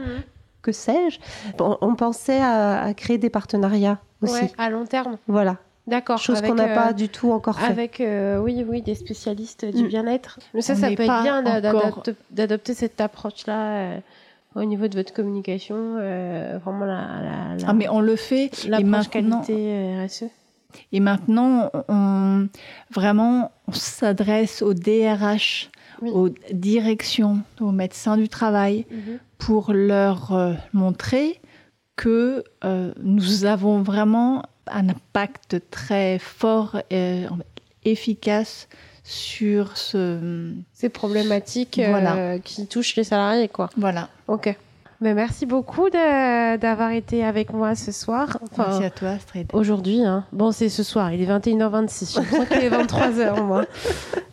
que 0.61 0.71
sais-je. 0.73 1.19
On, 1.59 1.77
on 1.81 1.95
pensait 1.95 2.39
à, 2.41 2.81
à 2.83 2.93
créer 2.93 3.17
des 3.17 3.29
partenariats 3.29 3.99
aussi. 4.21 4.33
Ouais, 4.33 4.51
à 4.57 4.69
long 4.69 4.85
terme. 4.85 5.17
Voilà, 5.27 5.55
D'accord. 5.87 6.17
chose 6.19 6.41
qu'on 6.41 6.55
n'a 6.55 6.67
euh, 6.71 6.75
pas 6.75 6.91
du 6.93 7.07
tout 7.09 7.31
encore 7.31 7.57
fait. 7.59 7.71
Avec, 7.71 8.01
euh, 8.01 8.39
oui, 8.39 8.65
oui, 8.67 8.81
des 8.81 8.93
spécialistes 8.95 9.65
du 9.65 9.83
Mm. 9.85 9.87
bien-être. 9.87 10.39
Mais 10.53 10.61
ça, 10.61 10.73
On 10.73 10.75
ça 10.75 10.87
peut 10.87 11.03
être 11.03 11.21
bien 11.23 11.41
d'adopter- 11.41 12.73
cette 12.73 12.99
approche-là 13.01 13.55
euh, 13.95 13.99
au 14.55 14.63
niveau 14.63 14.87
de 14.87 14.95
votre 14.97 15.13
communication. 15.13 15.75
euh, 15.99 16.59
vraiment 16.63 16.85
la, 16.85 17.21
la, 17.21 17.55
la, 17.57 17.65
Ah, 17.67 17.73
mais 17.73 17.87
on 17.89 18.01
le 18.01 18.15
fait. 18.15 18.49
Maintenant, 18.69 19.03
qualité 19.03 19.53
euh, 19.57 20.05
RSE. 20.05 20.25
et 20.91 20.99
maintenant, 20.99 21.69
on, 21.87 22.47
vraiment, 22.93 23.51
on 23.67 23.71
s'adresse 23.73 24.61
aux 24.61 24.73
DRH, 24.73 25.69
Oui. 26.01 26.09
aux 26.13 26.29
directions, 26.53 27.41
aux 27.59 27.71
médecins 27.71 28.17
du 28.17 28.27
travail, 28.29 28.85
Mhm. 28.91 29.19
pour 29.37 29.73
leur 29.73 30.33
euh, 30.33 30.53
montrer 30.73 31.39
que 31.95 32.43
euh, 32.63 32.93
nous 33.03 33.45
avons 33.45 33.81
vraiment 33.83 34.43
un 34.67 34.89
impact 34.89 35.61
très 35.69 36.17
fort 36.19 36.77
et 36.89 37.25
efficace 37.83 38.67
sur 39.11 39.77
ce... 39.77 40.53
Ces 40.73 40.87
problématiques 40.89 41.79
euh, 41.79 42.39
qui 42.39 42.65
touchent 42.65 42.95
les 42.95 43.03
salariés, 43.03 43.49
quoi. 43.49 43.69
Voilà. 43.75 44.07
Ok. 44.27 44.55
Mais 45.01 45.15
merci 45.15 45.47
beaucoup 45.47 45.89
d'avoir 45.89 46.91
été 46.91 47.25
avec 47.25 47.53
moi 47.53 47.73
ce 47.73 47.91
soir. 47.91 48.37
Enfin, 48.43 48.65
Merci 48.67 48.83
à 48.83 48.89
toi, 48.91 49.09
Astrid. 49.09 49.47
Aujourd'hui, 49.51 50.05
hein. 50.05 50.25
bon, 50.31 50.51
c'est 50.51 50.69
ce 50.69 50.83
soir, 50.83 51.11
il 51.11 51.23
est 51.23 51.25
21h26. 51.25 52.23
Je 52.23 52.35
sens 52.35 52.47
qu'il 52.47 52.59
est 52.59 52.69
23h, 52.69 53.41
moi. 53.41 53.65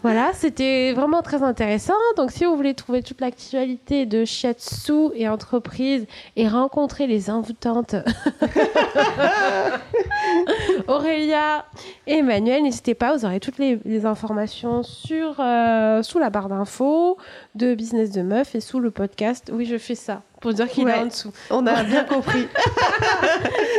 Voilà, 0.03 0.31
c'était 0.35 0.93
vraiment 0.93 1.23
très 1.23 1.43
intéressant. 1.43 1.95
Donc, 2.19 2.33
si 2.33 2.45
vous 2.45 2.55
voulez 2.55 2.75
trouver 2.75 3.03
toute 3.03 3.23
l'actualité 3.23 4.05
de 4.05 4.27
Shiatsu 4.27 5.09
et 5.15 5.27
entreprise 5.27 6.07
et 6.37 6.47
rencontrer 6.47 7.07
les 7.07 7.31
invitantes 7.31 7.95
Aurélia 10.87 11.65
et 12.07 12.19
Emmanuel, 12.19 12.63
n'hésitez 12.63 12.95
pas, 12.95 13.17
vous 13.17 13.25
aurez 13.25 13.41
toutes 13.41 13.59
les, 13.59 13.81
les 13.87 14.05
informations 14.05 14.83
sur, 14.83 15.37
euh, 15.41 16.03
sous 16.03 16.19
la 16.19 16.29
barre 16.29 16.51
d'infos 16.51 17.17
de 17.55 17.75
Business 17.75 18.11
de 18.11 18.21
Meuf 18.21 18.55
et 18.55 18.61
sous 18.61 18.81
le 18.81 18.91
podcast. 18.91 19.51
Oui, 19.53 19.65
je 19.65 19.79
fais 19.79 19.95
ça 19.95 20.23
pour 20.41 20.53
dire 20.53 20.69
qu'il 20.69 20.89
est 20.89 20.95
en 20.95 21.07
dessous. 21.07 21.33
On 21.51 21.67
a 21.67 21.83
bien 21.83 22.05
compris. 22.05 22.47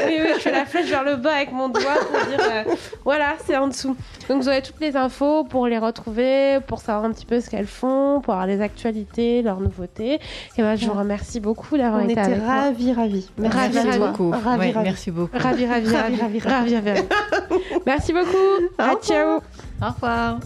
Oui, 0.06 0.18
oui, 0.24 0.30
je 0.36 0.40
fais 0.40 0.52
la 0.52 0.66
flèche 0.66 0.88
vers 0.88 1.04
le 1.04 1.18
bas 1.18 1.34
avec 1.36 1.52
mon 1.52 1.70
doigt 1.70 1.96
pour 2.10 2.26
dire 2.28 2.40
euh, 2.40 2.64
voilà, 3.04 3.34
c'est 3.46 3.56
en 3.58 3.68
dessous. 3.68 3.96
Donc 4.28 4.42
vous 4.42 4.48
aurez 4.48 4.62
toutes 4.62 4.80
les 4.80 4.96
infos 4.96 5.44
pour 5.44 5.68
les 5.68 5.78
retrouver, 5.78 6.60
pour 6.68 6.80
savoir 6.80 7.06
un 7.06 7.12
petit 7.12 7.26
peu 7.26 7.40
ce 7.42 7.50
qu'elles 7.50 7.68
font, 7.68 8.20
pour 8.22 8.34
avoir 8.34 8.48
les 8.48 8.62
actualités, 8.62 9.42
leurs 9.42 9.60
nouveautés. 9.60 10.16
Et 10.58 10.62
ben, 10.62 10.76
je 10.76 10.86
vous 10.88 10.94
remercie 10.98 11.40
beaucoup 11.40 11.78
d'avoir 11.78 12.02
On 12.02 12.06
été 12.06 12.14
était 12.14 12.22
avec 12.22 12.42
moi. 12.42 12.54
ravis, 12.54 12.94
ravis. 12.94 13.30
Ravis, 13.38 13.74
Merci 13.76 13.88
ravis. 13.90 14.00
beaucoup. 14.00 14.32
Ravi, 14.32 14.60
Ouais, 14.60 14.72
ravi. 14.72 14.90
Merci 14.90 15.12
beaucoup. 15.12 15.38
Ravi, 15.38 15.66
ravi, 15.68 15.96
ravi, 15.96 16.16
Ravi, 16.16 16.40
ravi, 16.40 16.40
ravi, 16.40 16.76
ravi, 16.76 16.90
ravi. 16.92 17.08
Merci 17.86 18.14
beaucoup. 18.14 18.38
Au 18.80 18.82
À 18.82 18.96
ciao. 19.02 19.42
Au 19.82 19.92
revoir. 19.94 20.40